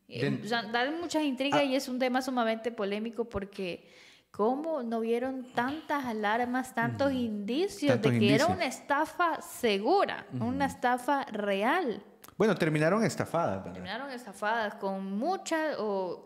[0.08, 1.64] Eh, da muchas intrigas ah.
[1.64, 3.88] y es un tema sumamente polémico porque
[4.30, 11.24] cómo no vieron tantas alarmas, tantos indicios de que era una estafa segura, una estafa
[11.26, 12.04] real.
[12.38, 16.26] Bueno, terminaron estafadas, Terminaron estafadas con muchas o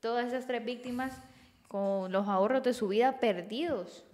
[0.00, 1.20] todas esas tres víctimas
[1.68, 4.04] con los ahorros de su vida perdidos.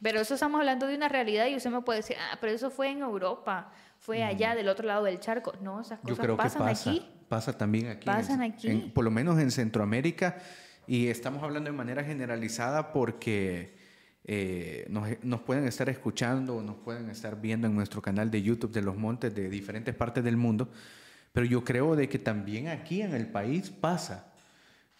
[0.00, 2.70] Pero eso estamos hablando de una realidad y usted me puede decir, ah, pero eso
[2.70, 5.52] fue en Europa, fue allá del otro lado del charco.
[5.60, 7.08] No, esas cosas Yo creo pasan que pasa, aquí.
[7.28, 8.06] Pasa también aquí.
[8.06, 8.90] Pasan aquí.
[8.94, 10.38] por lo menos en Centroamérica.
[10.86, 13.76] Y estamos hablando de manera generalizada porque
[14.24, 18.40] eh, nos, nos, pueden estar escuchando o nos pueden estar viendo en nuestro canal de
[18.40, 20.70] YouTube de los montes de diferentes partes del mundo.
[21.32, 24.27] Pero yo creo de que también aquí en el país pasa.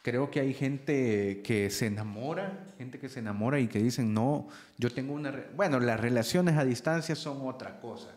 [0.02, 4.48] Creo que hay gente que se enamora, gente que se enamora y que dicen, no,
[4.78, 5.34] yo tengo una...
[5.56, 8.14] Bueno, las relaciones a distancia son otra cosa,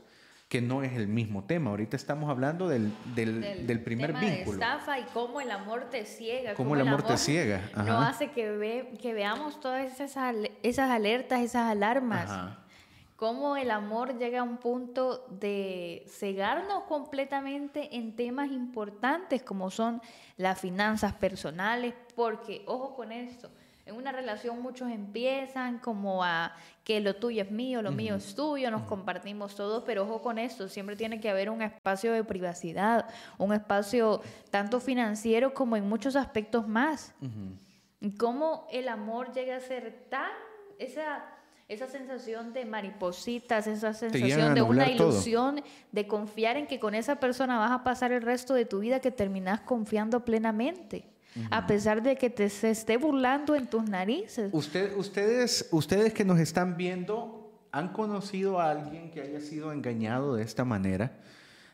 [0.47, 1.71] que no es el mismo tema.
[1.71, 4.57] Ahorita estamos hablando del, del, del, primer tema vínculo.
[4.57, 6.53] De estafa y cómo el amor te ciega.
[6.53, 7.69] Cómo, el amor, te ciega.
[7.75, 12.29] No hace que, ve, que veamos todas esas, esas alertas, esas alarmas.
[12.29, 12.60] Ajá
[13.21, 20.01] cómo el amor llega a un punto de cegarnos completamente en temas importantes como son
[20.37, 23.51] las finanzas personales, porque, ojo con esto,
[23.85, 28.33] en una relación muchos empiezan como a que lo tuyo es mío, lo mío es
[28.33, 32.23] tuyo, nos compartimos todo, pero ojo con esto, siempre tiene que haber un espacio de
[32.23, 33.07] privacidad,
[33.37, 37.13] un espacio tanto financiero como en muchos aspectos más.
[38.17, 40.31] Cómo el amor llega a ser tan,
[40.79, 41.23] esa
[41.71, 47.15] esa sensación de maripositas, esa sensación de una ilusión, de confiar en que con esa
[47.15, 51.05] persona vas a pasar el resto de tu vida que terminas confiando plenamente.
[51.49, 54.49] A pesar de que te se esté burlando en tus narices.
[54.51, 60.35] Usted, ustedes, ustedes que nos están viendo, ¿han conocido a alguien que haya sido engañado
[60.35, 61.19] de esta manera?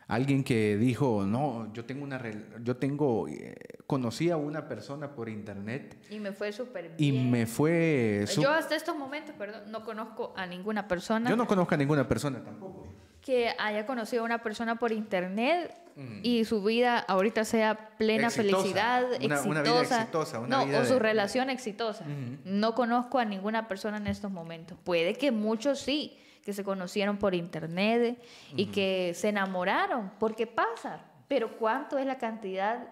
[0.07, 2.21] Alguien que dijo, no, yo tengo una,
[2.63, 5.97] yo tengo, eh, conocí a una persona por internet.
[6.09, 6.95] Y me fue súper bien.
[6.97, 8.25] Y me fue...
[8.39, 11.29] Yo hasta estos momentos, perdón, no conozco a ninguna persona.
[11.29, 12.87] Yo no conozco a ninguna persona tampoco.
[13.21, 16.19] Que haya conocido a una persona por internet mm.
[16.23, 19.49] y su vida ahorita sea plena felicidad, exitosa.
[19.49, 20.39] Una vida exitosa.
[20.47, 22.05] no, o su relación exitosa.
[22.45, 24.77] No conozco a ninguna persona en estos momentos.
[24.85, 26.17] Puede que muchos sí
[26.47, 28.23] que se conocieron por internet
[28.55, 32.88] y que se enamoraron, porque pasa, pero ¿cuánto es la cantidad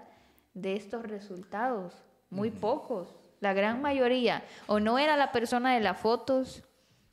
[0.53, 1.93] de estos resultados?
[2.29, 3.15] Muy pocos.
[3.39, 6.63] La gran mayoría, o no era la persona de las fotos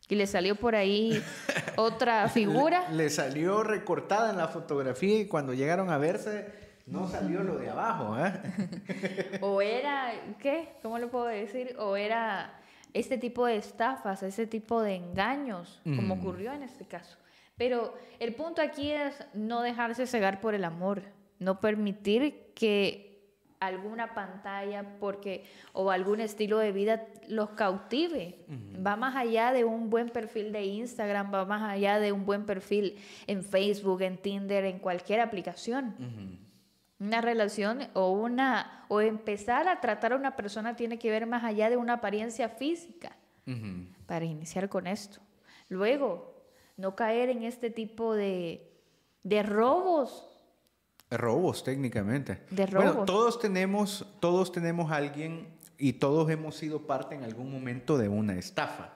[0.09, 1.23] y le salió por ahí
[1.77, 2.89] otra figura.
[2.91, 6.53] Le, salió recortada en la fotografía y cuando llegaron a verse
[6.87, 8.17] no salió lo de abajo.
[8.19, 9.39] ¿eh?
[9.43, 10.75] o era, ¿qué?
[10.83, 11.77] ¿Cómo lo puedo decir?
[11.79, 12.59] O era
[12.95, 17.19] este tipo de estafas, ese tipo de engaños, como ocurrió en este caso.
[17.57, 21.03] Pero el punto aquí es no dejarse cegar por el amor,
[21.39, 23.13] no permitir que
[23.61, 28.45] alguna pantalla porque o algún estilo de vida los cautive.
[28.85, 32.45] Va más allá de un buen perfil de Instagram, va más allá de un buen
[32.45, 35.95] perfil en Facebook, en Tinder, en cualquier aplicación.
[37.03, 41.43] Una relación o una o empezar a tratar a una persona tiene que ver más
[41.43, 43.17] allá de una apariencia física.
[44.07, 45.19] Para iniciar con esto.
[45.69, 46.45] Luego,
[46.77, 48.71] no caer en este tipo de,
[49.25, 50.29] de robos.
[51.11, 52.45] Robos, técnicamente.
[52.51, 52.87] De robos.
[52.87, 58.09] Bueno, todos tenemos, todos tenemos alguien y todos hemos sido parte en algún momento de
[58.09, 58.93] una estafa,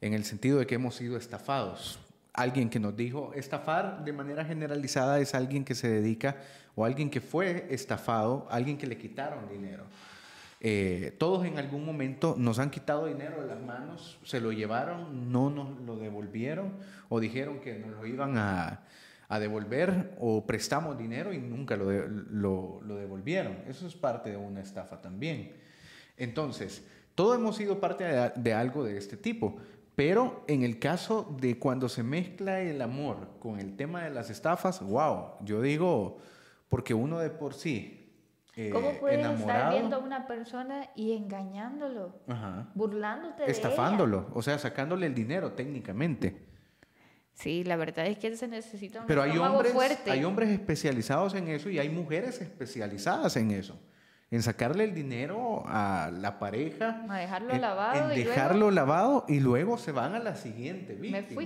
[0.00, 1.98] en el sentido de que hemos sido estafados
[2.38, 6.36] alguien que nos dijo, estafar de manera generalizada es alguien que se dedica
[6.76, 9.84] o alguien que fue estafado, alguien que le quitaron dinero.
[10.60, 15.32] Eh, todos en algún momento nos han quitado dinero de las manos, se lo llevaron,
[15.32, 16.74] no nos lo devolvieron
[17.08, 18.84] o dijeron que nos lo iban a,
[19.40, 23.58] devolver o prestamos dinero y nunca lo, devolvieron.
[23.68, 25.52] Eso es parte de una estafa también.
[26.16, 26.82] Entonces,
[27.14, 28.04] todos hemos sido parte
[28.36, 29.58] de algo de este tipo.
[29.98, 34.30] Pero en el caso de cuando se mezcla el amor con el tema de las
[34.30, 36.18] estafas, wow, yo digo,
[36.68, 38.14] porque uno de por sí
[38.54, 39.70] eh, ¿Cómo puedes estar enamorado.
[39.72, 42.14] viendo a una persona y engañándolo?
[42.28, 42.70] Ajá.
[42.76, 43.50] Burlándote de ella.
[43.50, 46.46] Estafándolo, o sea, sacándole el dinero técnicamente.
[47.34, 50.12] Sí, la verdad es que se necesita un Pero hay hombres, fuerte.
[50.12, 53.76] hay hombres especializados en eso y hay mujeres especializadas en eso.
[54.30, 57.02] En sacarle el dinero a la pareja.
[57.08, 60.36] A dejarlo en, lavado en y luego- dejarlo lavado y luego se van a la
[60.36, 61.20] siguiente víctima.
[61.20, 61.44] Me fui.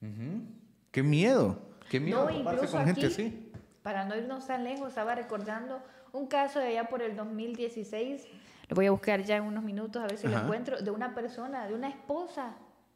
[0.00, 0.42] Ujú.
[0.90, 1.58] Qué miedo.
[1.90, 3.52] Qué miedo No, incluso con gente aquí, así.
[3.82, 5.82] Para no irnos tan lejos, estaba recordando
[6.12, 8.26] un caso de allá por el 2016.
[8.68, 10.44] Lo voy a buscar ya en unos minutos a ver si lo Ajá.
[10.44, 10.80] encuentro.
[10.80, 12.54] De una persona, de una esposa,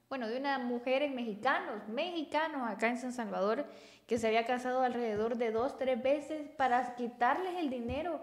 [0.08, 3.66] bueno, de una mujer en mexicanos, mexicanos acá en San Salvador,
[4.06, 8.20] que se había casado alrededor de dos, tres veces para quitarles el dinero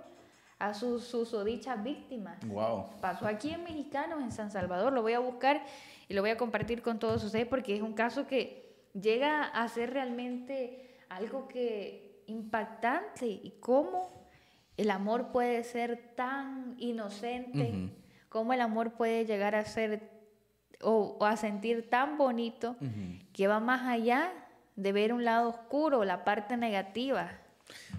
[0.62, 2.38] a sus susodichas víctimas.
[2.45, 2.86] Wow.
[3.02, 4.93] Pasó aquí en Mexicanos, en San Salvador.
[4.93, 5.63] Lo voy a buscar
[6.08, 9.67] y lo voy a compartir con todos ustedes porque es un caso que llega a
[9.67, 14.28] ser realmente algo que impactante y cómo
[14.78, 17.89] el amor puede ser tan inocente,
[18.30, 20.10] cómo el amor puede llegar a ser
[20.82, 22.76] o, o a sentir tan bonito
[23.34, 24.32] que va más allá
[24.76, 27.40] de ver un lado oscuro, la parte negativa.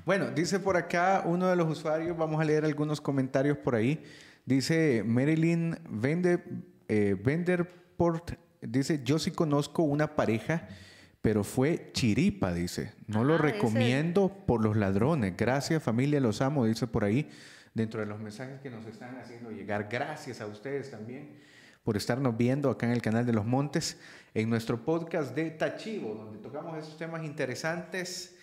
[0.04, 4.02] Bueno, dice por acá uno de los usuarios, vamos a leer algunos comentarios por ahí.
[4.44, 6.42] Dice Marilyn Vende,
[6.88, 10.66] eh, Venderport, dice, yo sí conozco una pareja,
[11.20, 12.92] pero fue chiripa, dice.
[13.06, 15.36] No lo Ah, recomiendo por los ladrones.
[15.36, 17.30] Gracias familia, los amo, dice por ahí,
[17.74, 19.88] dentro de los mensajes que nos están haciendo llegar.
[19.90, 21.38] Gracias a ustedes también
[21.84, 23.98] por estarnos viendo acá en el canal de los Montes,
[24.34, 28.36] en nuestro podcast de Tachivo, donde tocamos estos temas interesantes.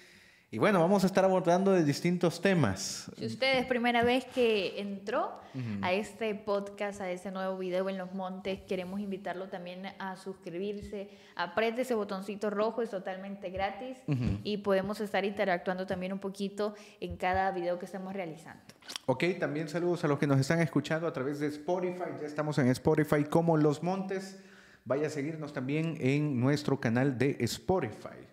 [0.51, 3.11] Y bueno, vamos a estar abordando de distintos temas.
[3.15, 5.39] Si usted es primera vez que entró
[5.83, 11.11] a este podcast, a este nuevo video en los montes, queremos invitarlo también a suscribirse.
[11.35, 13.97] Apriete ese botoncito rojo, es totalmente gratis
[14.43, 18.63] y podemos estar interactuando también un poquito en cada video que estamos realizando.
[19.05, 22.09] Ok, también saludos a los que nos están escuchando a través de Spotify.
[22.19, 24.39] Ya estamos en Spotify como Los Montes.
[24.83, 28.28] Vaya a seguirnos también en nuestro canal de Spotify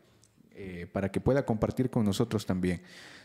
[0.58, 2.80] eh, para que pueda compartir con nosotros también.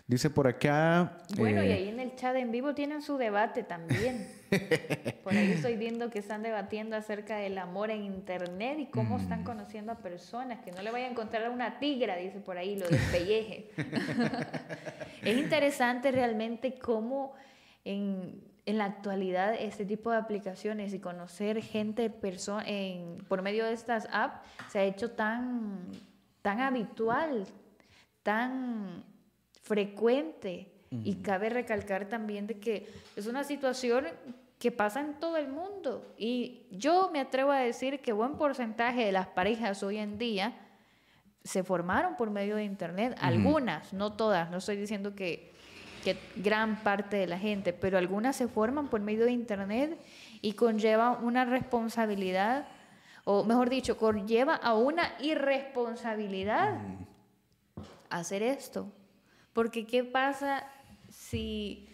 [0.06, 1.18] Dice por acá.
[1.38, 4.28] Bueno, y eh, ahí en el chat en vivo tienen su debate también.
[5.24, 9.46] Por ahí estoy viendo que están debatiendo acerca del amor en internet y cómo están
[9.46, 12.78] conociendo a personas, que no le vaya a encontrar a una tigra, dice por ahí,
[12.78, 13.70] lo despelleje.
[15.24, 17.34] es interesante realmente cómo
[17.86, 22.12] en, en la actualidad este tipo de aplicaciones y conocer gente
[22.66, 24.40] en, por medio de estas apps
[24.70, 25.88] se ha hecho tan,
[26.42, 27.46] tan habitual,
[28.24, 29.04] tan
[29.62, 30.68] frecuente.
[31.06, 34.08] Y cabe recalcar también de que es una situación
[34.60, 36.14] que pasa en todo el mundo.
[36.18, 40.54] Y yo me atrevo a decir que buen porcentaje de las parejas hoy en día
[41.44, 43.18] se formaron por medio de Internet.
[43.22, 44.52] Algunas, no todas.
[44.52, 45.52] No estoy diciendo que,
[46.04, 49.98] que gran parte de la gente, pero algunas se forman por medio de Internet
[50.42, 52.68] y conlleva una responsabilidad,
[53.24, 56.80] o mejor dicho, conlleva a una irresponsabilidad
[58.10, 58.92] hacer esto.
[59.54, 60.66] Porque ¿qué pasa
[61.10, 61.88] si,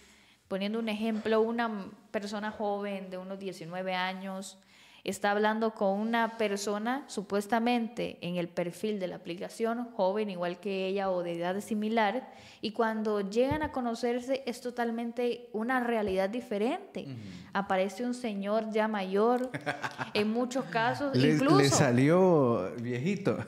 [0.48, 4.60] poniendo un ejemplo, una persona joven de unos 19 años
[5.08, 10.86] está hablando con una persona supuestamente en el perfil de la aplicación, joven igual que
[10.86, 17.08] ella o de edad similar, y cuando llegan a conocerse es totalmente una realidad diferente.
[17.54, 19.50] Aparece un señor ya mayor,
[20.14, 21.58] en muchos casos, le, incluso...
[21.58, 23.38] le salió viejito.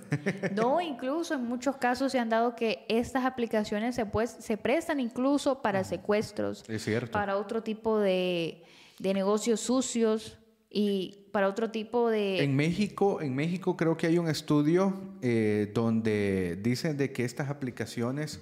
[0.54, 5.00] No, incluso en muchos casos se han dado que estas aplicaciones se, pues, se prestan
[5.00, 7.12] incluso para secuestros, Es cierto.
[7.12, 8.64] para otro tipo de,
[9.00, 10.38] de negocios sucios
[10.70, 12.44] y para otro tipo de...
[12.44, 17.50] En México, en México creo que hay un estudio eh, donde dicen de que estas
[17.50, 18.42] aplicaciones,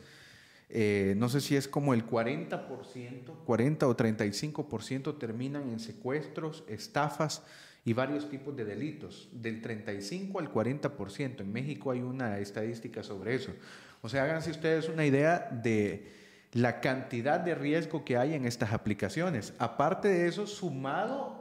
[0.70, 2.66] eh, no sé si es como el 40%,
[3.46, 7.44] 40 o 35% terminan en secuestros, estafas
[7.86, 11.40] y varios tipos de delitos, del 35 al 40%.
[11.40, 13.54] En México hay una estadística sobre eso.
[14.02, 16.12] O sea, háganse ustedes una idea de
[16.52, 19.54] la cantidad de riesgo que hay en estas aplicaciones.
[19.60, 21.37] Aparte de eso, sumado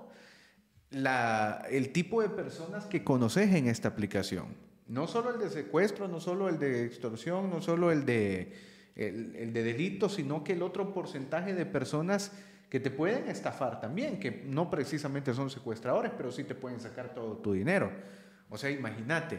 [0.91, 4.47] el tipo de personas que conoces en esta aplicación.
[4.89, 8.53] No solo el de secuestro, no solo el de extorsión, no solo el de,
[8.95, 12.32] el, el de delito, sino que el otro porcentaje de personas
[12.70, 17.14] que te pueden estafar también, que no precisamente son secuestradores, pero sí te pueden sacar
[17.14, 17.91] todo tu dinero.
[18.49, 19.39] O sea, imagínate.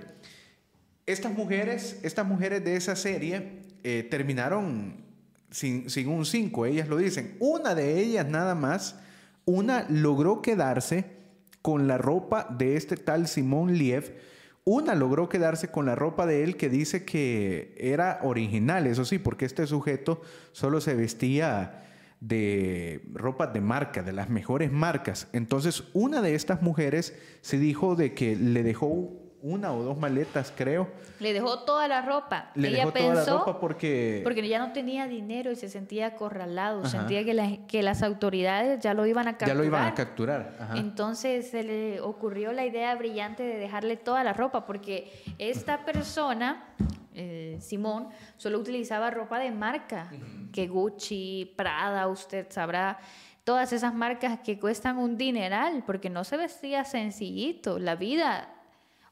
[1.05, 5.05] Estas mujeres, estas mujeres de esa serie eh, terminaron
[5.51, 7.37] sin, sin un 5, ellas lo dicen.
[7.39, 8.99] Una de ellas nada más,
[9.45, 11.16] una logró quedarse
[11.61, 14.15] con la ropa de este tal Simón Liev.
[14.63, 19.17] Una logró quedarse con la ropa de él que dice que era original, eso sí,
[19.17, 21.85] porque este sujeto solo se vestía
[22.19, 25.27] de ropa de marca, de las mejores marcas.
[25.33, 30.51] Entonces, una de estas mujeres se dijo de que le dejó una o dos maletas,
[30.55, 30.87] creo.
[31.19, 32.51] Le dejó toda la ropa.
[32.55, 34.21] Le Ella dejó pensó, toda la ropa porque...
[34.23, 38.79] porque ya no tenía dinero y se sentía acorralado, sentía que, la- que las autoridades
[38.79, 39.55] ya lo iban a capturar.
[39.55, 40.55] ya lo iban a capturar.
[40.59, 40.77] Ajá.
[40.77, 46.65] Entonces se le ocurrió la idea brillante de dejarle toda la ropa, porque esta persona,
[47.13, 50.09] eh, Simón, solo utilizaba ropa de marca,
[50.51, 52.99] que Gucci, Prada, usted sabrá,
[53.43, 57.79] todas esas marcas que cuestan un dineral, porque no se vestía sencillito.
[57.79, 58.53] La vida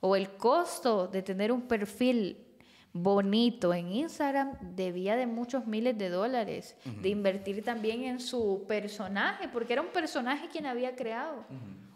[0.06, 2.38] o el costo de tener un perfil
[2.93, 9.49] bonito en Instagram debía de muchos miles de dólares, de invertir también en su personaje,
[9.49, 11.43] porque era un personaje quien había creado,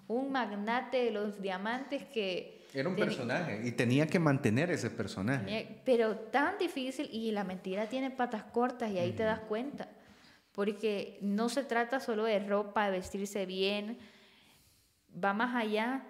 [0.08, 2.66] un magnate de los diamantes que...
[2.74, 5.46] Era un personaje y tenía que mantener ese personaje.
[5.46, 9.88] tenía- Pero tan difícil y la mentira tiene patas cortas y ahí te das cuenta,
[10.52, 13.98] porque no se trata solo de ropa, de vestirse bien,
[15.24, 16.04] va más allá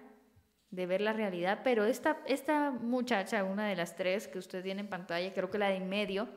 [0.70, 4.82] de ver la realidad, pero esta, esta muchacha, una de las tres que usted tiene
[4.82, 6.28] en pantalla, creo que la de en medio,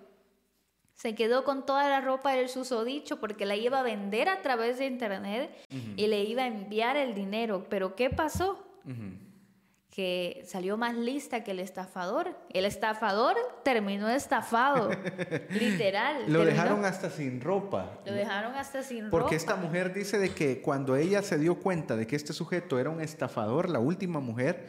[0.94, 4.78] se quedó con toda la ropa del susodicho porque la iba a vender a través
[4.78, 5.52] de internet
[5.98, 7.66] y le iba a enviar el dinero.
[7.70, 8.64] Pero ¿qué pasó?
[9.96, 12.36] Que salió más lista que el estafador.
[12.52, 14.90] El estafador terminó estafado,
[15.52, 16.24] literal.
[16.28, 18.00] Lo terminó- dejaron hasta sin ropa.
[18.04, 19.36] lo dejaron hasta sin Porque ropa.
[19.36, 22.90] esta mujer dice de que cuando ella se dio cuenta de que este sujeto era
[22.90, 24.68] un estafador, la última mujer,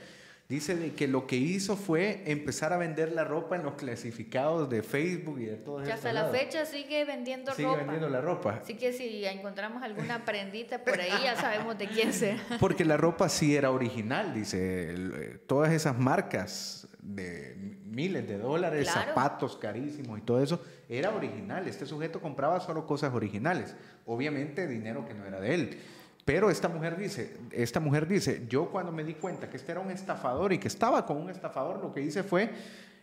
[0.48, 4.68] dice de que lo que hizo fue empezar a vender la ropa en los clasificados
[4.68, 7.78] de Facebook y de todos Que hasta la fecha sigue vendiendo Sigue ropa.
[7.80, 8.60] vendiendo la ropa.
[8.62, 12.38] Así que si encontramos alguna prendita por ahí, ya sabemos de quién será.
[12.60, 14.94] Porque la ropa sí era original, dice.
[14.94, 19.08] eh, Todas esas marcas de miles de dólares, Claro.
[19.08, 21.66] zapatos carísimos y todo eso, era original.
[21.68, 23.74] Este sujeto compraba solo cosas originales.
[24.06, 25.78] Obviamente dinero que no era de él.
[26.24, 29.80] Pero esta mujer dice, esta mujer dice, yo cuando me di cuenta que este era
[29.80, 32.50] un estafador y que estaba con un estafador, lo que hice fue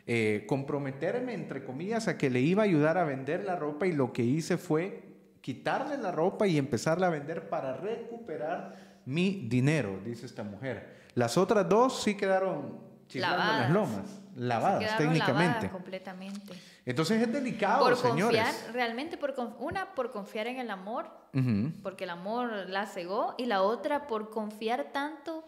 [0.07, 3.91] eh, comprometerme, entre comillas, a que le iba a ayudar a vender la ropa y
[3.91, 5.03] lo que hice fue
[5.41, 11.01] quitarle la ropa y empezarla a vender para recuperar mi dinero, dice esta mujer.
[11.13, 15.47] Las otras dos sí quedaron chiflando en las lomas, lavadas Se técnicamente.
[15.53, 16.53] lavadas completamente.
[16.85, 18.41] Entonces es delicado, por señores.
[18.43, 21.71] confiar, realmente, por una, por confiar en el amor, Ujú.
[21.83, 25.43] porque el amor la cegó, y la otra, por confiar tanto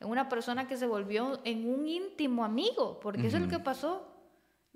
[0.00, 3.58] en una persona que se volvió en un íntimo amigo, porque eso es lo que
[3.58, 4.06] pasó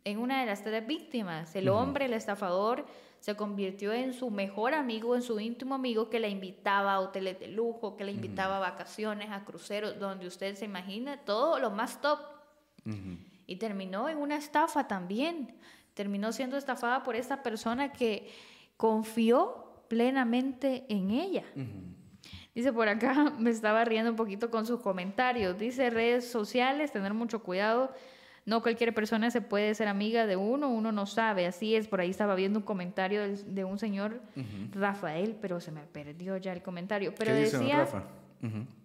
[0.05, 1.55] en una de las tres víctimas.
[1.55, 2.85] El hombre, el estafador,
[3.21, 7.39] se convirtió en su mejor amigo, en su íntimo amigo que la invitaba a hoteles
[7.39, 11.71] de lujo, que la invitaba a vacaciones, a cruceros, donde usted se imagina todo lo
[11.71, 12.19] más top.
[12.85, 13.19] Ujú.
[13.53, 15.55] Y terminó en una estafa también.
[15.93, 18.31] Terminó siendo estafada por esta persona que
[18.79, 21.45] confió plenamente en ella.
[22.55, 25.59] Dice por acá, me estaba riendo un poquito con sus comentarios.
[25.59, 27.93] Dice redes sociales, tener mucho cuidado.
[28.47, 31.45] No cualquier persona se puede ser amiga de uno, uno no sabe.
[31.47, 34.23] Así es, por ahí estaba viendo un comentario de un señor,
[34.71, 37.15] Rafael, pero se me perdió ya el comentario.
[37.15, 38.22] Pero ¿Qué dice don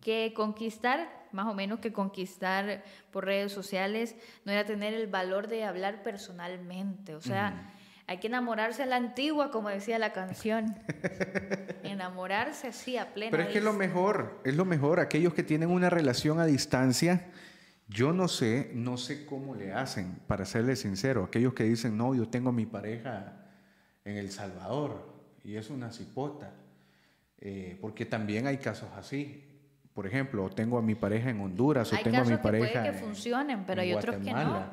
[0.01, 5.47] que conquistar, más o menos que conquistar por redes sociales, no era tener el valor
[5.47, 7.15] de hablar personalmente.
[7.15, 7.73] O sea,
[8.07, 10.75] hay que enamorarse a la antigua, como decía la canción.
[11.83, 13.87] enamorarse así a plena Pero es que es lo vista.
[13.87, 14.99] mejor, es lo mejor.
[14.99, 17.27] Aquellos que tienen una relación a distancia,
[17.89, 21.25] yo no sé, no sé cómo le hacen, para serles sincero.
[21.25, 23.45] Aquellos que dicen, no, yo tengo a mi pareja
[24.05, 26.53] en El Salvador y es una cipota.
[27.39, 29.46] Eh, porque también hay casos así.
[29.97, 32.47] Por ejemplo, tengo a mi pareja en Honduras o Hay tengo a mi casos que
[32.49, 32.83] puede pareja.
[32.83, 34.63] que en- funcionen, pero en hay otros que no.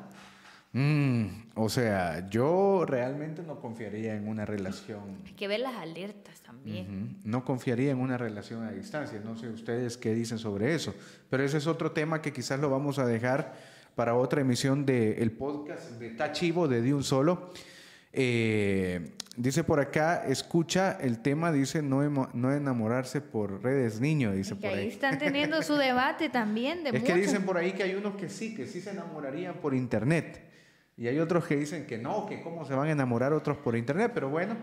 [0.73, 6.41] Mm, o sea, yo realmente no confiaría en una relación Hay que ver las alertas
[6.41, 7.17] también.
[7.23, 9.19] No confiaría en una relación a distancia.
[9.25, 10.93] No sé ustedes qué dicen sobre eso.
[11.31, 13.55] Pero ese es otro tema que quizás lo vamos a dejar
[13.95, 17.49] para otra emisión del podcast de Tachivo de De Un Solo.
[18.17, 24.31] Eh, dice por acá, escucha el tema, dice no, emo- no enamorarse por redes niño,
[24.31, 24.87] dice Que por ahí ahí.
[24.87, 28.29] están teniendo su debate también de Es que dicen por ahí que hay unos que
[28.29, 30.41] sí, que sí se enamorarían por internet.
[30.97, 33.75] Y hay otros que dicen que no, que cómo se van a enamorar otros por
[33.75, 34.11] internet.
[34.13, 34.55] Pero bueno,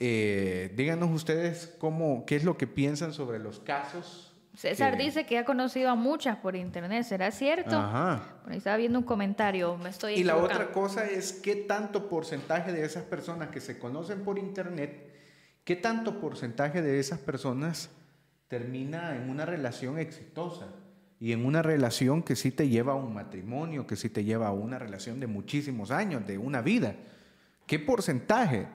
[0.00, 4.31] eh, díganos ustedes cómo, qué es lo que piensan sobre los casos.
[4.54, 7.76] César dice que ha conocido a muchas por internet, ¿será cierto?
[7.76, 8.38] Ajá.
[8.42, 12.08] Por ahí estaba viendo un comentario, me estoy Y la otra cosa es qué tanto
[12.08, 15.10] porcentaje de esas personas que se conocen por internet,
[15.64, 17.88] qué tanto porcentaje de esas personas
[18.48, 20.66] termina en una relación exitosa
[21.18, 24.48] y en una relación que sí te lleva a un matrimonio, que sí te lleva
[24.48, 26.94] a una relación de muchísimos años, de una vida.
[27.66, 28.66] ¿Qué porcentaje?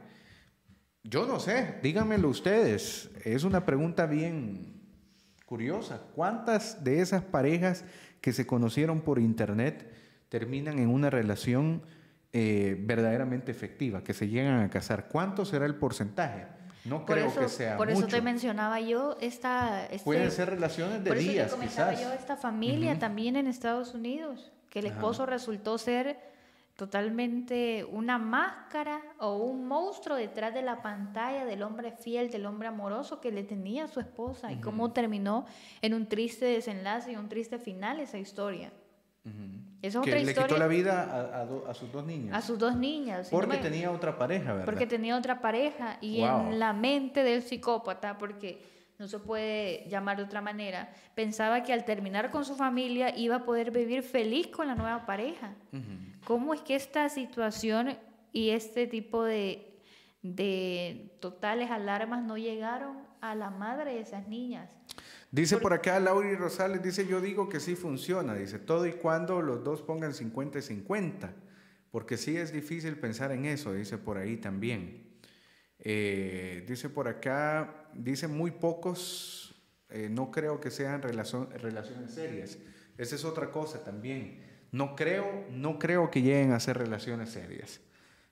[1.04, 3.12] Yo no sé, díganmelo ustedes.
[3.24, 4.77] Es una pregunta bien
[5.48, 6.02] curiosa.
[6.14, 7.86] ¿Cuántas de esas parejas
[8.22, 9.90] que se conocieron por internet
[10.30, 11.82] terminan en una relación
[12.34, 15.08] eh, verdaderamente efectiva, que se llegan a casar?
[15.08, 16.46] ¿Cuánto será el porcentaje?
[16.84, 19.86] No creo que sea Por eso te mencionaba yo esta...
[19.86, 23.48] Este, Pueden ser relaciones de por eso días, te comentaba yo esta familia también en
[23.48, 26.20] Estados Unidos, que el esposo resultó ser
[26.78, 32.68] totalmente una máscara o un monstruo detrás de la pantalla del hombre fiel, del hombre
[32.68, 35.48] amoroso que le tenía a su esposa y cómo terminó
[35.82, 38.72] en un triste desenlace y un triste final esa historia.
[39.82, 42.38] Es otra que le quitó la vida a, sus dos niñas.
[42.38, 43.30] A sus dos niñas.
[43.32, 44.66] Porque tenía otra pareja, ¿verdad?
[44.66, 50.18] Porque tenía otra pareja y en la mente del psicópata, porque no se puede llamar
[50.18, 54.48] de otra manera, pensaba que al terminar con su familia iba a poder vivir feliz
[54.48, 55.54] con la nueva pareja.
[56.26, 57.98] ¿Cómo es que esta situación
[58.32, 59.80] y este tipo de,
[60.24, 64.70] de totales alarmas no llegaron a la madre de esas niñas?
[65.30, 69.42] Dice por acá Lauri Rosales, dice yo digo que sí funciona, dice todo y cuando
[69.42, 71.34] los dos pongan 50 y 50,
[71.92, 75.06] porque sí es difícil pensar en eso, dice por ahí también.
[75.80, 79.56] Eh, dice por acá, dice muy pocos,
[79.90, 82.58] eh, no creo que sean relaciones serias.
[82.98, 84.44] Esa es otra cosa también.
[84.72, 87.80] No creo, no creo que lleguen a ser relaciones serias.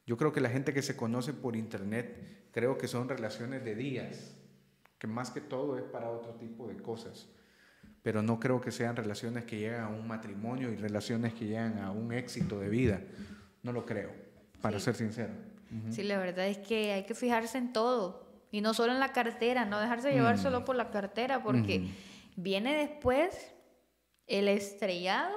[0.06, 3.76] Yo creo que la gente que se conoce por internet, creo que son relaciones de
[3.76, 4.36] días,
[5.00, 7.30] que más que todo es para otro tipo de cosas.
[8.04, 11.80] Pero no creo que sean relaciones que llegan a un matrimonio y relaciones que llegan
[11.80, 13.02] a un éxito de vida.
[13.64, 14.12] No lo creo,
[14.62, 15.34] para ser sincero.
[15.90, 18.25] Sí, la verdad es que hay que fijarse en todo
[18.56, 20.64] y no solo en la cartera, no dejarse llevar solo mm.
[20.64, 21.90] por la cartera, porque
[22.38, 23.54] viene después
[24.28, 25.36] el estrellado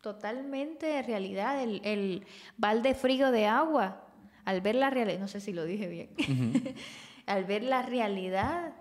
[0.00, 2.24] totalmente de realidad, el,
[2.56, 4.08] balde frío de agua,
[4.46, 6.74] al ver la realidad, no sé si lo dije bien,
[7.26, 8.72] al ver la realidad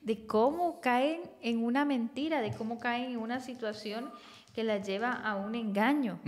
[0.00, 4.12] de cómo caen en una mentira, de cómo caen en una situación
[4.54, 6.20] que la lleva a un engaño.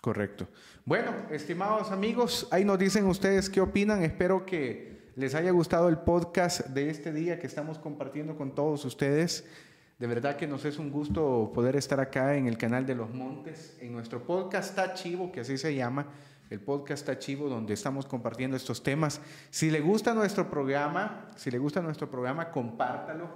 [0.00, 0.48] Correcto.
[0.86, 4.02] Bueno, estimados amigos, ahí nos dicen ustedes qué opinan.
[4.02, 8.84] Espero que les haya gustado el podcast de este día que estamos compartiendo con todos
[8.84, 9.44] ustedes.
[9.98, 13.12] De verdad que nos es un gusto poder estar acá en el canal de los
[13.12, 16.06] Montes, en nuestro podcast Tachivo, que así se llama,
[16.48, 19.20] el podcast Tachivo, donde estamos compartiendo estos temas.
[19.50, 23.28] Si le gusta nuestro programa, si le gusta nuestro programa, compártalo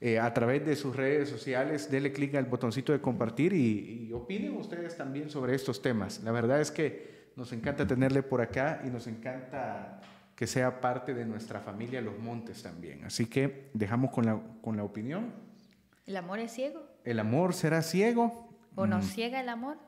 [0.00, 4.56] eh, a través de sus redes sociales, dele clic al botoncito de compartir y, opinen
[4.56, 6.22] ustedes también sobre estos temas.
[6.22, 10.00] La verdad es que nos encanta tenerle por acá y nos encanta
[10.38, 13.04] que sea parte de nuestra familia Los Montes también.
[13.04, 15.32] Así que dejamos con la, con la opinión.
[16.06, 16.80] ¿El amor es ciego?
[17.02, 18.48] ¿El amor será ciego?
[18.76, 19.08] ¿O nos mm.
[19.08, 19.78] ciega el amor?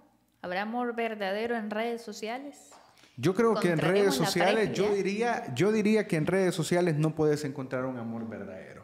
[0.43, 2.71] ¿Habrá amor verdadero en redes sociales?
[3.17, 7.15] Yo creo que en redes sociales, yo diría, yo diría que en redes sociales no
[7.15, 8.81] puedes encontrar un amor verdadero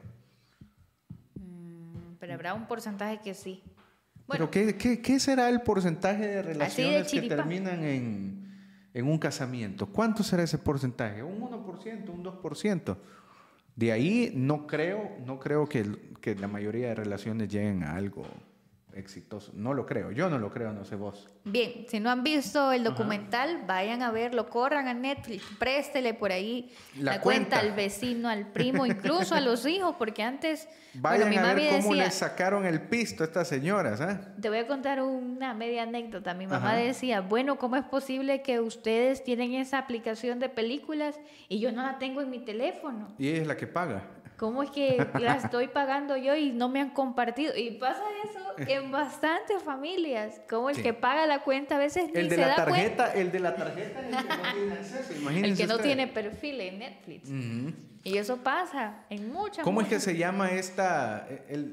[2.26, 3.62] pero habrá un porcentaje que sí.
[4.26, 8.45] Bueno, ¿Pero qué, qué, será el porcentaje de relaciones que terminan en,
[8.96, 9.86] en, un casamiento?
[9.86, 11.22] ¿Cuánto será ese porcentaje?
[11.22, 12.96] ¿Un 1%, un 2%?
[13.74, 18.24] De ahí no creo, no creo que, que la mayoría de relaciones lleguen a algo
[18.96, 19.52] exitoso.
[19.54, 21.28] No lo creo, yo no lo creo, no sé vos.
[21.44, 26.32] Bien, si no han visto el documental, vayan a verlo, corran a Netflix, préstele por
[26.32, 27.58] ahí la, cuenta.
[27.58, 30.68] al vecino, al primo, incluso a los hijos, porque antes...
[30.94, 34.00] Vayan mi a ver cómo le sacaron el pisto a estas señoras.
[34.00, 34.18] ¿eh?
[34.40, 36.32] Te voy a contar una media anécdota.
[36.32, 41.60] Mi mamá decía, bueno, ¿cómo es posible que ustedes tienen esa aplicación de películas y
[41.60, 43.14] yo no la tengo en mi teléfono?
[43.18, 44.15] Y ella es la que paga.
[44.36, 47.56] ¿Cómo es que la estoy pagando yo y no me han compartido?
[47.56, 50.40] Y pasa eso en bastantes familias.
[50.48, 53.04] Como el que paga la cuenta a veces ni el de se la da tarjeta,
[53.04, 53.14] cuenta.
[53.14, 55.14] El de la tarjeta es el que no tiene acceso.
[55.14, 57.30] Imagínense el que no tiene perfil en Netflix.
[58.04, 59.64] Y eso pasa en muchas.
[59.64, 61.26] ¿Cómo es que se llama esta,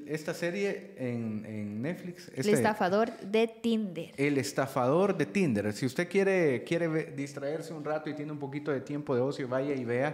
[0.07, 2.29] esta serie en, en Netflix?
[2.29, 4.13] el este estafador de Tinder.
[4.17, 5.73] El estafador de Tinder.
[5.73, 9.47] Si usted quiere, quiere distraerse un rato y tiene un poquito de tiempo de ocio,
[9.47, 10.13] vaya y vea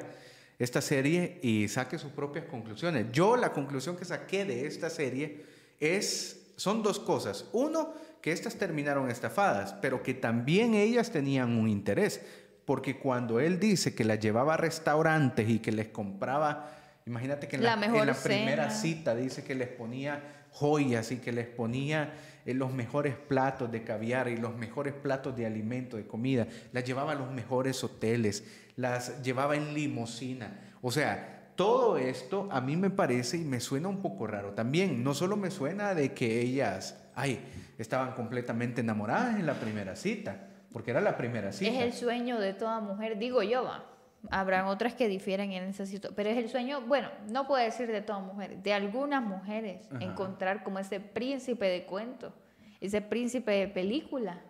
[0.60, 3.07] esta serie y saque sus propias conclusiones.
[3.14, 5.45] Yo la conclusión que saqué de esta serie
[5.80, 7.45] es, son dos cosas.
[7.53, 12.22] Uno, que estas terminaron estafadas, pero que también ellas tenían un interés,
[12.66, 16.70] porque cuando él dice que las llevaba a restaurantes y que les compraba,
[17.05, 17.80] imagínate que en la,
[18.22, 22.14] primera cita dice que les ponía joyas y que les ponía
[22.45, 26.84] eh, los mejores platos de caviar y los mejores platos de alimento, de comida, las
[26.84, 28.43] llevaba a los mejores hoteles,
[28.80, 30.58] las llevaba en limosina.
[30.82, 34.54] O sea, todo esto a mí me parece y me suena un poco raro.
[34.54, 37.42] También no solo me suena de que ellas, ay,
[37.78, 41.70] estaban completamente enamoradas en la primera cita, porque era la primera cita.
[41.70, 43.84] Es el sueño de toda mujer, digo yo, va.
[44.32, 47.88] Habrán otras que difieren en ese sitio, pero es el sueño, bueno, no puedo decir
[47.88, 52.34] de todas mujeres, de algunas mujeres, encontrar como ese príncipe de cuento,
[52.80, 54.42] ese príncipe de película,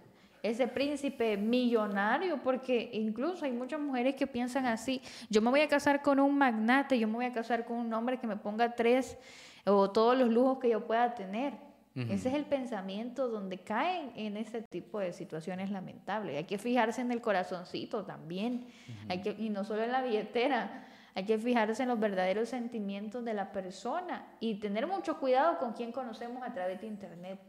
[0.44, 5.68] ese príncipe millonario, porque incluso hay muchas mujeres que piensan así, yo me voy a
[5.68, 8.76] casar con un magnate, yo me voy a casar con un hombre que me ponga
[8.76, 9.18] tres
[9.66, 11.54] o todos los lujos que yo pueda tener.
[11.96, 16.38] Ese es el pensamiento donde caen en ese tipo de situaciones lamentables.
[16.38, 18.68] Hay que fijarse en el corazoncito también,
[19.10, 20.86] hay que, y no solo en la billetera.
[21.16, 25.74] Hay que fijarse en los verdaderos sentimientos de la persona y tener mucho cuidado con
[25.74, 27.40] quien conocemos a través de Internet.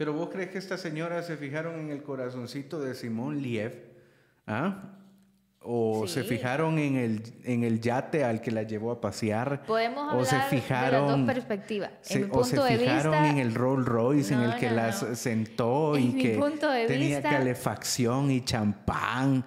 [0.00, 3.84] Pero vos crees que estas señoras se fijaron en el corazoncito de Simón Liev,
[4.46, 4.94] ¿ah?
[5.60, 9.62] O se fijaron en el, en el yate al que la llevó a pasear.
[9.66, 11.90] Podemos hablar o se fijaron, de las dos perspectivas.
[12.30, 16.40] o se fijaron en el Rolls Royce en el que las sentó y que
[16.88, 19.44] tenía calefacción y champán.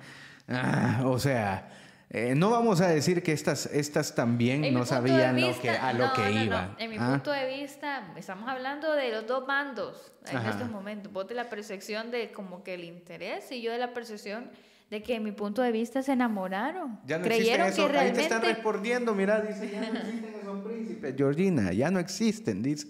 [0.48, 1.68] Ah, o sea,
[2.16, 6.14] eh, no vamos a decir que estas, estas también no sabían lo que, a lo
[6.14, 6.76] que iban.
[6.78, 7.10] En mi ¿ah?
[7.10, 11.12] punto de vista, estamos hablando de los dos bandos en estos momentos.
[11.12, 14.52] Vos de la percepción de como que el interés y yo de la percepción
[14.92, 17.00] de que en mi punto de vista se enamoraron.
[17.08, 18.00] Ya no Creyeron que realmente...
[18.00, 21.16] Ahí te están respondiendo, mira, dice, ya no existen esos príncipes.
[21.18, 22.90] Georgina, ya no existen, dice,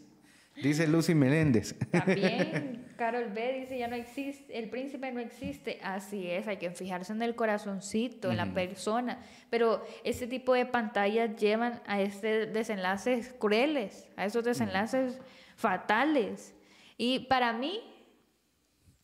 [0.61, 1.75] dice Lucy Meléndez.
[1.91, 5.79] También Carol B dice, ya no existe, el príncipe no existe.
[5.83, 9.19] Así es, hay que fijarse en el corazoncito, en la persona.
[9.49, 15.19] Pero ese tipo de pantallas llevan a este desenlaces crueles, a esos desenlaces
[15.55, 16.53] fatales.
[16.97, 17.81] Y para mí,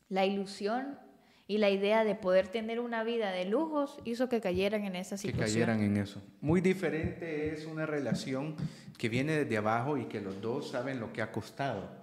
[0.08, 1.00] la ilusión
[1.48, 5.18] y la idea de poder tener una vida de lujos hizo que cayeran en esa
[5.18, 5.46] situación.
[5.46, 6.22] Que cayeran en eso.
[6.42, 8.56] Muy diferente es una relación
[9.00, 11.99] que viene desde abajo y que los dos saben lo que ha costado.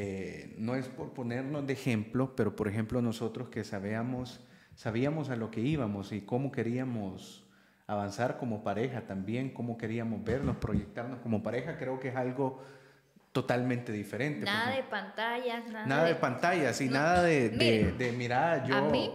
[0.00, 4.38] Eh, no es por ponernos de ejemplo, pero por ejemplo nosotros que sabíamos,
[4.76, 7.44] sabíamos a lo que íbamos y cómo queríamos
[7.88, 12.62] avanzar como pareja también, cómo queríamos vernos, proyectarnos como pareja, creo que es algo
[13.32, 14.44] totalmente diferente.
[14.44, 17.48] Nada de pantallas, nada, nada de, pantallas y nada de,
[17.98, 18.76] de, mirar yo...
[18.76, 19.10] A mí,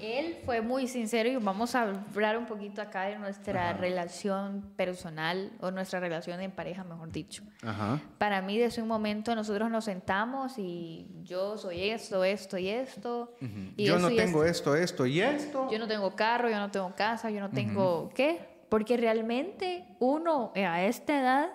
[0.00, 5.52] él fue muy sincero y vamos a hablar un poquito acá de nuestra relación personal
[5.60, 7.42] o nuestra relación en pareja, mejor dicho.
[7.62, 8.00] Ajá.
[8.18, 13.34] Para mí, desde un momento nosotros nos sentamos y yo soy esto, esto y esto.
[13.76, 15.68] y yo no tengo esto, esto y esto.
[15.70, 18.10] Yo no tengo carro, yo no tengo casa, yo no tengo...
[18.14, 18.58] ¿Qué?
[18.68, 21.50] Porque realmente uno a esta edad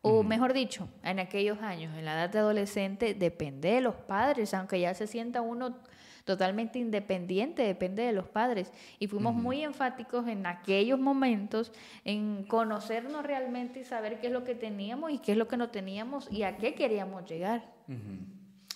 [0.00, 4.54] o mejor dicho, en aquellos años, en la edad de adolescente, depende de los padres,
[4.54, 5.76] aunque ya se sienta uno
[6.28, 8.70] totalmente independiente, depende de los padres.
[8.98, 11.72] Y fuimos muy enfáticos en aquellos momentos
[12.04, 15.56] en conocernos realmente y saber qué es lo que teníamos y qué es lo que
[15.56, 17.72] no teníamos y a qué queríamos llegar.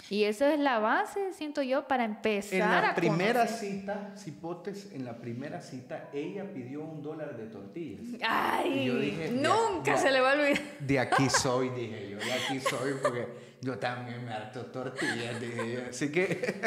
[0.09, 5.05] Y esa es la base, siento yo, para empezar en la primera cita, Cipotes, en
[5.05, 8.01] la primera cita, ella pidió un dólar de tortillas.
[8.27, 10.63] Ay, dije, nunca se le va a olvidar.
[10.81, 15.73] De aquí soy, dije yo, de aquí soy, porque yo también me harto tortillas, dije
[15.73, 15.81] yo.
[15.89, 16.61] Así que...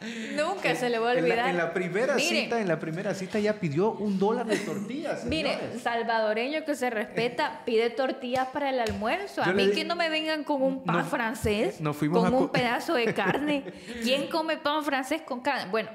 [0.36, 1.48] Nunca se le va a olvidar.
[1.48, 5.24] En la, primera cita, en la primera cita ya pidió un dólar de tortillas.
[5.26, 9.42] Mire, salvadoreño que se respeta pide tortillas para el almuerzo.
[9.42, 13.64] a mí que no me vengan con un pan francés, con un pedazo de carne.
[14.02, 15.70] ¿Quién come pan francés con carne?
[15.70, 15.90] Bueno,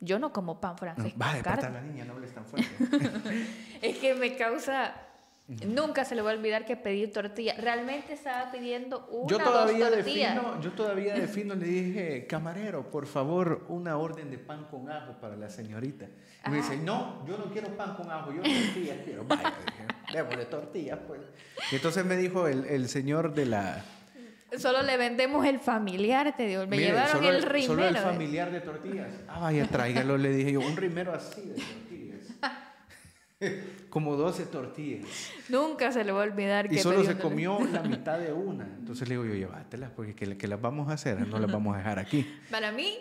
[0.00, 1.70] yo no como pan francés con carne.
[1.70, 2.68] la niña, no hables tan fuerte.
[3.80, 5.05] es que me causa
[5.48, 7.54] Nunca se le va a olvidar que pedí tortilla.
[7.56, 10.34] Realmente estaba pidiendo una yo todavía dos tortillas.
[10.34, 15.12] Defino, yo todavía defino, le dije, camarero, por favor, una orden de pan con ajo
[15.20, 16.06] para la señorita.
[16.46, 19.24] Y me dice, no, yo no quiero pan con ajo, yo tortillas quiero.
[19.24, 19.54] Vaya,
[20.12, 21.20] démosle tortillas, pues.
[21.70, 23.84] Y entonces me dijo el, el señor de la...
[24.58, 26.66] Solo le vendemos el familiar, te digo.
[26.66, 27.66] Me llevaron el, rimero.
[27.66, 29.08] Solo el familiar de tortillas.
[29.28, 31.95] Ah, vaya, tráigalo, le dije yo, un rimero así de
[33.90, 35.06] Como 12 tortillas.
[35.48, 36.76] Nunca se le va a olvidar que.
[36.76, 38.64] Y solo se comió la mitad de una.
[38.64, 41.78] Entonces le digo yo, llévatelas, porque que, las vamos a hacer, no las vamos a
[41.78, 42.26] dejar aquí.
[42.50, 42.96] Para mí,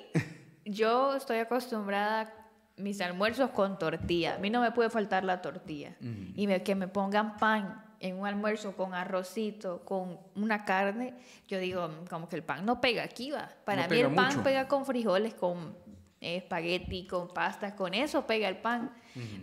[0.65, 2.33] yo estoy acostumbrada a
[2.77, 4.35] mis almuerzos con tortilla.
[4.35, 5.95] A mí no me puede faltar la tortilla.
[6.01, 11.13] Y que me pongan pan en un almuerzo con arrocito, con una carne,
[11.47, 13.49] yo digo, como que el pan no pega aquí, va.
[13.63, 15.75] Para mí el pan pega con frijoles, con
[16.21, 18.91] espagueti, con pasta, con eso pega el pan.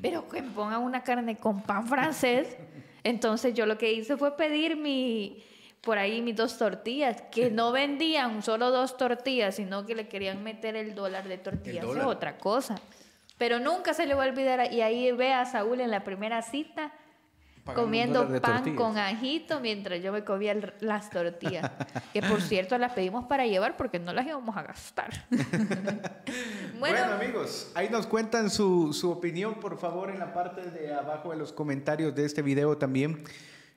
[0.02, 2.56] Pero que pongan una carne con pan francés,
[3.04, 5.42] entonces yo lo que hice fue pedir mi,
[5.80, 10.42] por ahí mis dos tortillas, que no vendían solo dos tortillas, sino que le querían
[10.42, 12.76] meter el dólar de tortillas, es otra cosa.
[13.38, 16.42] Pero nunca se le va a olvidar, y ahí ve a Saúl en la primera
[16.42, 16.92] cita,
[17.64, 21.70] comiendo pan con ajito mientras yo me comía el- las tortillas.
[22.12, 25.10] que por cierto las pedimos para llevar porque no las íbamos a gastar.
[26.78, 30.92] Bueno, bueno, amigos, ahí nos cuentan su, su opinión, por favor, en la parte de
[30.92, 33.22] abajo de los comentarios de este video también.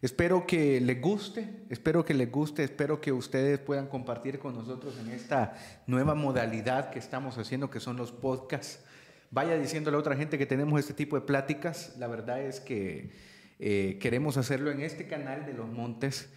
[0.01, 4.97] Espero que les guste, espero que les guste, espero que ustedes puedan compartir con nosotros
[4.99, 5.53] en esta
[5.85, 8.83] nueva modalidad que estamos haciendo, que son los podcasts.
[9.29, 11.95] Vaya diciéndole a otra gente que tenemos este tipo de pláticas.
[11.97, 13.11] La verdad es que
[13.59, 16.29] eh, queremos hacerlo en este canal de Los Montes.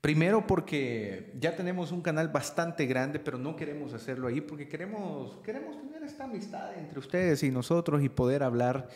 [0.00, 5.38] Primero porque ya tenemos un canal bastante grande, pero no queremos hacerlo ahí porque queremos,
[5.42, 8.88] queremos tener esta amistad entre ustedes y nosotros y poder hablar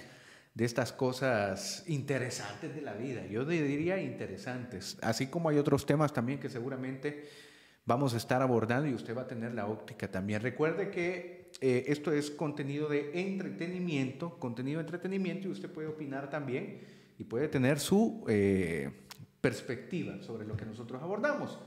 [0.55, 3.25] de estas cosas interesantes de la vida.
[3.27, 7.29] Yo diría interesantes, así como hay otros temas también que seguramente
[7.87, 10.43] vamos a estar abordando y usted va a tener la óptica también.
[10.43, 16.29] Recuerde que eh, esto es contenido de entretenimiento, contenido de entretenimiento y usted puede opinar
[16.29, 19.07] también y puede tener su eh,
[19.41, 21.59] perspectiva sobre lo que nosotros abordamos.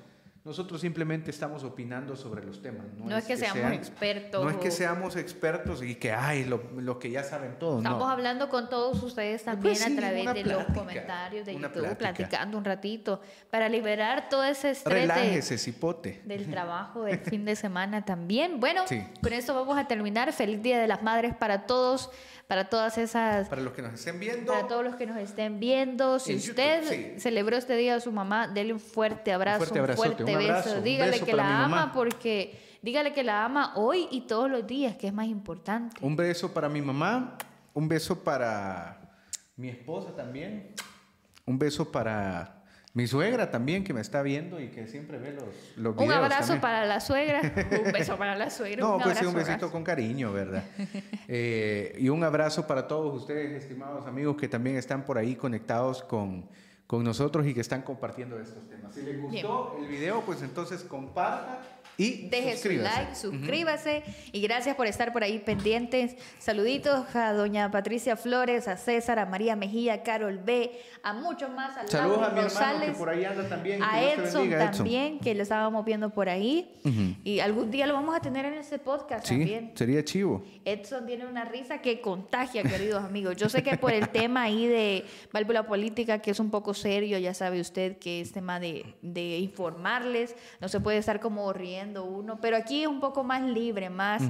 [0.43, 2.87] Nosotros simplemente estamos opinando sobre los temas.
[2.97, 4.43] no es que seamos sean- expertos.
[4.43, 7.77] No es que seamos expertos y que, ay, lo, lo que ya saben todo.
[7.77, 8.09] Estamos no.
[8.09, 11.97] hablando con todos ustedes también Pues sí, a través de los comentarios de YouTube, plática.
[11.99, 13.21] platicando un ratito,
[13.51, 16.21] para liberar todo ese estrés de- Relájese, cipote.
[16.25, 18.59] del trabajo del fin de semana también.
[18.59, 19.03] Bueno, Sí.
[19.21, 20.33] con esto vamos a terminar.
[20.33, 22.09] Feliz Día de las Madres para todos,
[22.47, 25.59] para todas esas, Para los que nos estén viendo, para todos los que nos estén
[25.59, 26.17] viendo.
[26.19, 26.83] Si En YouTube, usted
[27.13, 27.19] sí.
[27.19, 30.25] celebró este día a su mamá, dele un fuerte abrazo, un fuerte, fuerte abrazote, un
[30.27, 30.30] beso.
[30.35, 34.49] Abrazo, un dígale beso que la ama porque dígale que la ama hoy y todos
[34.49, 35.97] los días, que es más importante.
[36.01, 37.37] un beso para mi mamá,
[37.73, 38.99] un beso para
[39.55, 40.73] mi esposa también,
[41.45, 42.61] un beso para
[42.93, 45.45] mi suegra también que me está viendo y que siempre ve los,
[45.77, 46.61] los Un videos abrazo también.
[46.61, 47.41] para la suegra,
[47.85, 48.81] un beso para la suegra.
[48.81, 49.71] No, un pues sí, abrazo, un besito abrazo.
[49.71, 50.63] con cariño, ¿verdad?
[51.33, 56.03] Eh, y un abrazo para todos ustedes, estimados amigos, que también están por ahí conectados
[56.03, 56.49] con,
[56.91, 58.93] con nosotros y que están compartiendo estos temas.
[58.93, 61.61] Si les gustó el video, pues entonces comparta
[61.97, 62.95] y Deje su suscríbase.
[62.99, 66.15] like, suscríbase y gracias por estar por ahí pendientes.
[66.39, 70.71] Saluditos a doña Patricia Flores, a César, a María Mejía, a Carol B,
[71.03, 73.83] a muchos más, a Saludos Laura a mi hermano que por ahí anda también.
[73.83, 74.75] a que Edson bendiga, Edson.
[74.77, 76.71] también, que lo estábamos viendo por ahí.
[76.83, 77.15] Ujú.
[77.23, 79.71] Y algún día lo vamos a tener en este podcast Sí, también.
[79.75, 80.43] sería chivo.
[80.65, 83.35] Edson tiene una risa que contagia, queridos amigos.
[83.35, 87.17] Yo sé que por el tema ahí de válvula política, que es un poco serio,
[87.17, 91.80] ya sabe usted que es tema de, de informarles, no se puede estar como riendo
[91.97, 94.23] uno, pero aquí es un poco más libre, más,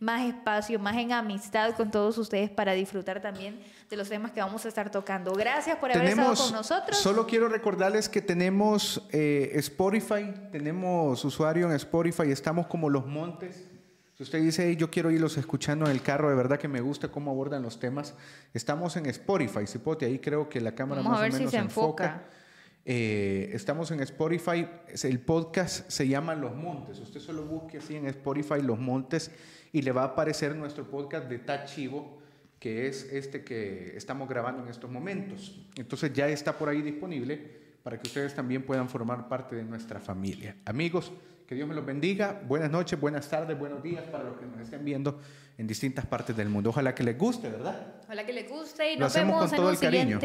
[0.00, 4.40] más espacio, más en amistad con todos ustedes para disfrutar también de los temas que
[4.40, 5.32] vamos a estar tocando.
[5.34, 6.96] Gracias por haber estado con nosotros.
[6.96, 13.68] Solo quiero recordarles que tenemos eh, Spotify, tenemos usuario en Spotify, estamos como Los Montes.
[14.16, 16.80] Si usted dice, "Hey, yo quiero irlos escuchando en el carro, de verdad que me
[16.80, 18.14] gusta cómo abordan los temas,
[18.54, 21.38] estamos en Spotify, Cipote, ahí creo que la cámara Vamos a más ver o si
[21.40, 22.04] menos se enfoca.
[22.04, 22.41] enfoca.
[22.84, 24.66] Eh, estamos en Spotify,
[25.04, 26.98] el podcast se llama Los Montes.
[26.98, 29.30] Usted solo busque así en Spotify Los Montes
[29.72, 32.18] y le va a aparecer nuestro podcast de Tachivo,
[32.58, 35.64] que es este que estamos grabando en estos momentos.
[35.76, 40.00] Entonces ya está por ahí disponible para que ustedes también puedan formar parte de nuestra
[40.00, 40.56] familia.
[40.64, 41.12] Amigos,
[41.46, 42.40] que Dios me los bendiga.
[42.48, 45.20] Buenas noches, buenas tardes, buenos días para los que nos estén viendo
[45.56, 46.70] en distintas partes del mundo.
[46.70, 47.94] Ojalá que les guste, ¿verdad?
[48.04, 50.20] Ojalá que les guste y Lo nos hacemos vemos con en todo un, el cariño.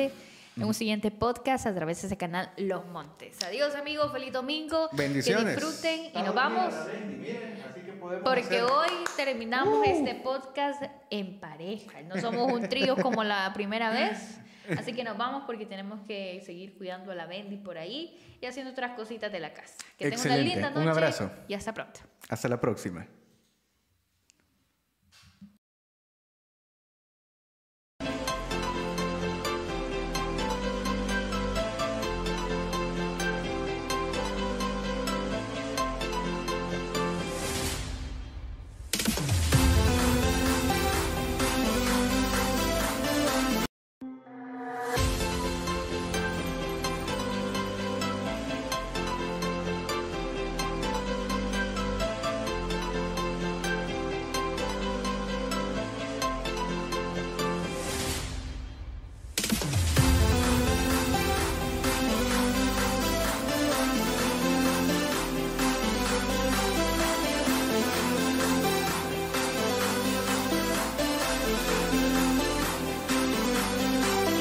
[0.57, 3.37] En un siguiente podcast a través de ese canal Los Montes.
[3.43, 4.89] Adiós amigos, feliz domingo.
[4.93, 5.55] Bendiciones.
[5.55, 6.67] Que disfruten y nos vamos.
[6.69, 9.83] bien, Aralendi, miren, así que podemos Porque hacer- hoy terminamos Uh.
[9.91, 12.01] este podcast en pareja.
[12.01, 14.39] No somos un trío como la primera vez.
[14.77, 18.45] Así que nos vamos porque tenemos que seguir cuidando a la Bendy por ahí y
[18.47, 19.75] haciendo otras cositas de la casa.
[19.97, 20.55] Que tengan una Excelente.
[20.55, 21.31] linda Un noche abrazo.
[21.47, 22.01] y hasta pronto.
[22.27, 23.07] Hasta la próxima.